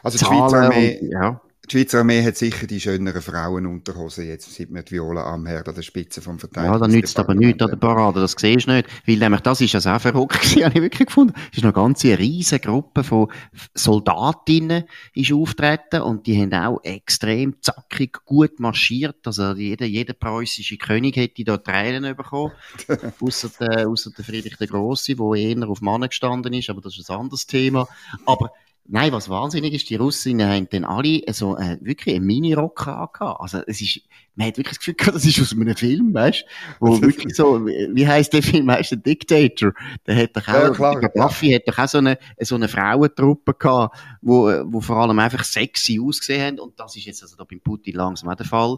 Also, 0.03 0.17
die 0.17 0.25
Schweizer 0.25 0.63
Armee, 0.63 0.99
und, 1.01 1.11
ja 1.11 1.41
die 1.67 1.77
Schweizer 1.77 1.99
Armee 1.99 2.23
hat 2.23 2.37
sicher 2.37 2.65
die 2.65 2.79
schöneren 2.79 3.21
Frauenunterhosen 3.21 4.25
jetzt, 4.25 4.53
seit 4.53 4.69
man 4.69 4.85
die 4.85 4.93
Viola 4.93 5.23
am 5.25 5.45
Herd 5.45 5.67
an 5.67 5.75
der 5.75 5.81
Spitze 5.81 6.21
vom 6.21 6.39
Verteidiger. 6.39 6.73
Ja, 6.73 6.79
da 6.79 6.87
nützt 6.87 7.19
aber 7.19 7.35
nichts 7.35 7.61
an 7.61 7.69
der 7.69 7.77
Parade, 7.77 8.21
das 8.21 8.35
siehst 8.37 8.67
du 8.67 8.71
nicht. 8.71 8.87
Weil 9.05 9.17
nämlich, 9.17 9.41
das 9.41 9.59
ist 9.59 9.73
ja 9.73 9.95
auch 9.95 9.99
verrückt 9.99 10.41
gewesen, 10.41 10.63
habe 10.63 10.75
ich 10.75 10.81
wirklich 10.81 11.07
gefunden. 11.07 11.33
Es 11.51 11.57
ist 11.57 11.63
eine 11.63 11.73
ganze 11.73 12.17
riesige 12.17 12.67
Gruppe 12.67 13.03
von 13.03 13.31
Soldatinnen 13.73 14.85
ist 15.13 15.33
auftreten 15.33 16.01
und 16.01 16.25
die 16.25 16.41
haben 16.41 16.53
auch 16.53 16.79
extrem 16.83 17.61
zackig 17.61 18.19
gut 18.23 18.59
marschiert. 18.59 19.25
Also 19.25 19.53
jeder, 19.53 19.85
jeder 19.85 20.13
preußische 20.13 20.77
König 20.77 21.17
hätte 21.17 21.43
da 21.43 21.57
Tränen 21.57 22.15
bekommen. 22.15 22.53
ausser 23.19 23.49
der, 23.59 23.89
ausser 23.89 24.11
der 24.17 24.23
Friedrich 24.23 24.57
der 24.57 24.67
Große, 24.67 25.15
der 25.15 25.33
eher 25.33 25.67
auf 25.67 25.81
Mannen 25.81 26.07
gestanden 26.07 26.53
ist, 26.53 26.69
aber 26.69 26.81
das 26.81 26.97
ist 26.97 27.11
ein 27.11 27.19
anderes 27.19 27.45
Thema. 27.45 27.87
Aber 28.25 28.51
Nein, 28.89 29.11
was 29.11 29.27
wahnsinnig 29.27 29.73
ist, 29.73 29.89
die 29.89 29.97
Russinnen 29.97 30.49
haben 30.49 30.69
dann 30.69 30.85
alle 30.85 31.21
so 31.33 31.57
äh, 31.57 31.77
wirklich 31.81 32.15
einen 32.15 32.25
Mini-Rock 32.25 32.87
angehabt. 32.87 33.41
Also 33.41 33.59
es 33.67 33.81
ist, 33.81 34.01
man 34.35 34.47
hat 34.47 34.57
wirklich 34.57 34.77
das 34.77 34.79
Gefühl 34.79 34.93
gehabt, 34.93 35.15
das 35.15 35.25
ist 35.25 35.41
aus 35.41 35.51
einem 35.51 35.75
Film, 35.75 36.13
weißt 36.13 36.45
Wo 36.79 37.01
wirklich 37.01 37.35
so, 37.35 37.65
wie 37.65 38.07
heisst 38.07 38.31
der 38.31 38.43
Film, 38.43 38.71
heißt 38.71 38.91
der 38.91 38.99
Dictator? 38.99 39.73
Der 40.05 40.15
hat 40.15 40.37
doch 40.37 40.47
auch, 40.47 40.53
ja, 40.53 40.69
klar, 40.69 40.99
der 41.01 41.09
Buffy 41.09 41.51
ja. 41.51 41.57
hat 41.57 41.67
doch 41.67 41.77
auch 41.77 41.87
so 41.87 41.97
eine, 41.97 42.17
so 42.39 42.55
eine 42.55 42.69
Frauentruppe 42.69 43.55
gehabt, 43.55 43.97
wo, 44.21 44.45
wo 44.65 44.79
vor 44.79 44.97
allem 44.97 45.19
einfach 45.19 45.43
sexy 45.43 45.99
ausgesehen 46.01 46.41
haben. 46.41 46.59
Und 46.59 46.79
das 46.79 46.95
ist 46.95 47.05
jetzt 47.05 47.21
also 47.21 47.35
da 47.35 47.43
beim 47.43 47.59
Putin 47.59 47.95
langsam 47.95 48.29
auch 48.29 48.35
der 48.35 48.45
Fall. 48.45 48.77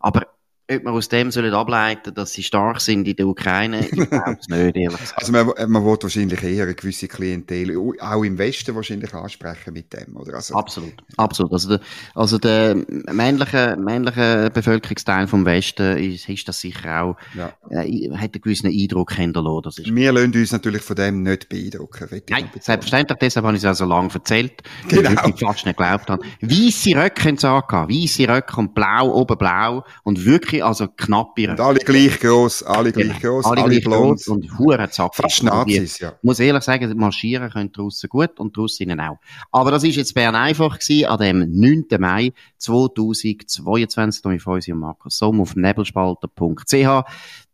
Aber 0.00 0.26
ob 0.70 0.84
man 0.84 0.94
aus 0.94 1.08
dem 1.08 1.30
sollen 1.30 1.52
ableiten 1.52 2.14
dass 2.14 2.32
sie 2.32 2.42
stark 2.42 2.80
sind 2.80 3.06
in 3.06 3.16
der 3.16 3.26
Ukraine, 3.26 3.80
ich 3.80 3.90
glaube 3.90 4.36
es 4.40 4.48
nicht, 4.48 4.76
ehrlich 4.76 4.98
gesagt. 4.98 5.18
Also 5.18 5.32
man, 5.32 5.46
man 5.70 5.84
will 5.84 5.98
wahrscheinlich 6.00 6.42
eher 6.42 6.64
eine 6.64 6.74
gewisse 6.74 7.08
Klientel, 7.08 7.76
auch 8.00 8.22
im 8.22 8.38
Westen 8.38 8.74
wahrscheinlich 8.74 9.12
ansprechen 9.14 9.72
mit 9.72 9.92
dem, 9.92 10.16
oder? 10.16 10.34
Also, 10.34 10.54
absolut, 10.54 10.94
absolut. 11.16 11.52
Also 11.52 11.68
der, 11.68 11.80
also 12.14 12.38
der 12.38 12.76
männliche, 13.12 13.76
männliche 13.78 14.50
Bevölkerungsteil 14.52 15.26
vom 15.26 15.44
Westen 15.44 15.96
ist, 15.98 16.28
ist 16.28 16.48
das 16.48 16.60
sicher 16.60 17.02
auch, 17.02 17.16
ja. 17.34 17.52
äh, 17.70 18.10
hat 18.16 18.34
einen 18.34 18.42
gewissen 18.42 18.68
Eindruck 18.68 19.12
hinterlassen. 19.14 19.62
Das 19.64 19.78
ist 19.78 19.94
Wir 19.94 20.12
lassen 20.12 20.34
uns 20.34 20.52
natürlich 20.52 20.82
von 20.82 20.96
dem 20.96 21.22
nicht 21.22 21.48
beeindrucken. 21.48 22.22
Nein, 22.30 22.50
selbstverständlich, 22.60 23.18
deshalb 23.18 23.46
habe 23.46 23.56
ich 23.56 23.64
es 23.64 23.70
auch 23.70 23.74
so 23.74 23.84
lange 23.84 24.12
erzählt, 24.12 24.62
genau. 24.88 25.10
weil 25.10 25.30
ich 25.30 25.40
fast 25.40 25.66
nicht 25.66 25.76
geglaubt 25.76 26.10
habe. 26.10 26.24
Weisse 26.40 26.96
Röcke 26.96 27.24
haben 27.24 27.36
sie 27.36 27.48
angehabt, 27.48 27.92
weisse 27.92 28.28
Röcke 28.28 28.56
und 28.56 28.74
blau, 28.74 29.12
oben 29.14 29.36
blau 29.36 29.84
und 30.04 30.24
wirklich 30.24 30.59
also 30.62 30.88
knappe 30.88 31.50
Und 31.50 31.60
alle 31.60 31.78
gleich 31.78 32.18
gross, 32.20 32.62
alle 32.62 32.92
gleich 32.92 33.20
genau. 33.20 33.36
gross, 33.36 33.44
alle, 33.46 33.62
alle 33.62 33.70
gleich 33.70 33.84
blond. 33.84 34.26
und 34.28 34.58
hure 34.58 34.90
zackig. 34.90 35.16
Fast 35.16 35.42
Nazis, 35.42 35.98
ja. 35.98 36.10
Ich 36.10 36.22
muss 36.22 36.40
ehrlich 36.40 36.62
sagen, 36.62 36.96
marschieren 36.96 37.50
können 37.50 37.72
draussen 37.72 38.08
gut 38.08 38.38
und 38.38 38.56
draussen 38.56 39.00
auch. 39.00 39.18
Aber 39.52 39.70
das 39.70 39.84
ist 39.84 39.96
jetzt 39.96 40.14
Bern 40.14 40.34
einfach 40.34 40.78
gewesen, 40.78 41.06
an 41.06 41.18
dem 41.18 41.60
9. 41.60 41.84
Mai 41.98 42.32
2022, 42.58 44.24
mit 44.24 44.46
uns 44.46 44.68
und 44.68 44.78
Markus 44.78 45.18
Somm 45.18 45.40
auf 45.40 45.56
nebelspalter.ch. 45.56 47.04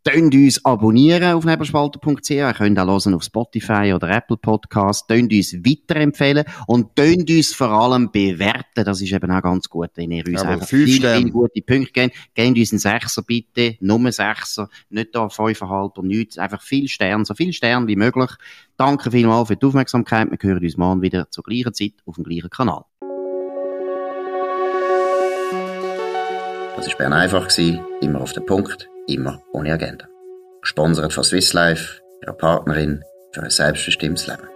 Tönt 0.07 0.35
uns 0.37 0.65
abonnieren 0.65 1.35
auf 1.35 1.45
nebelspalter.ch. 1.45 2.31
Ihr 2.31 2.53
könnt 2.53 2.79
auch 2.79 2.87
hören 2.87 3.15
auf 3.15 3.25
Spotify 3.25 3.93
oder 3.93 4.09
Apple 4.09 4.37
Podcast. 4.37 5.09
Tönt 5.09 5.33
uns 5.33 5.53
weiterempfehlen 5.53 6.45
und 6.69 6.95
tönt 6.95 7.29
uns 7.29 7.53
vor 7.53 7.71
allem 7.71 8.13
bewerten. 8.13 8.85
Das 8.85 9.01
ist 9.01 9.11
eben 9.11 9.33
auch 9.33 9.43
ganz 9.43 9.69
gut, 9.69 9.91
wenn 9.97 10.13
ihr 10.13 10.25
uns 10.25 10.43
Aber 10.43 10.51
einfach 10.51 10.69
viele, 10.69 11.17
viele 11.17 11.31
gute 11.33 11.61
Punkte 11.61 11.91
gebt. 11.93 12.15
Gebt 12.35 12.57
uns 12.57 12.71
einen 12.71 12.79
Sechser 12.79 13.25
bitte, 13.25 13.75
Nummer 13.81 14.13
Sechser, 14.13 14.69
nicht 14.91 15.13
da 15.13 15.29
fünfeinhalb 15.29 15.99
und 15.99 16.07
nichts. 16.07 16.39
Einfach 16.39 16.63
viel 16.63 16.87
Sterne, 16.87 17.25
so 17.25 17.35
viel 17.35 17.53
Sterne 17.53 17.89
wie 17.89 17.97
möglich. 17.97 18.31
Danke 18.77 19.11
vielmals 19.11 19.49
für 19.49 19.57
die 19.57 19.67
Aufmerksamkeit. 19.67 20.31
Wir 20.31 20.39
hören 20.41 20.63
uns 20.63 20.77
morgen 20.77 21.03
wieder 21.03 21.29
zur 21.33 21.43
gleichen 21.43 21.75
Zeit 21.75 21.95
auf 22.05 22.15
dem 22.15 22.23
gleichen 22.23 22.51
Kanal. 22.51 22.85
Das 26.77 26.87
war 26.87 26.97
Bern 26.97 27.13
einfach, 27.13 27.49
immer 28.01 28.21
auf 28.21 28.33
den 28.33 28.47
Punkt 28.47 28.89
immer 29.07 29.43
ohne 29.53 29.73
Agenda. 29.73 30.07
Gesponsert 30.61 31.13
von 31.13 31.25
Swiss 31.25 31.53
Life, 31.53 32.01
ihrer 32.23 32.33
Partnerin 32.33 33.05
für 33.33 33.43
ein 33.43 33.51
selbstbestimmtes 33.51 34.27
Leben. 34.27 34.56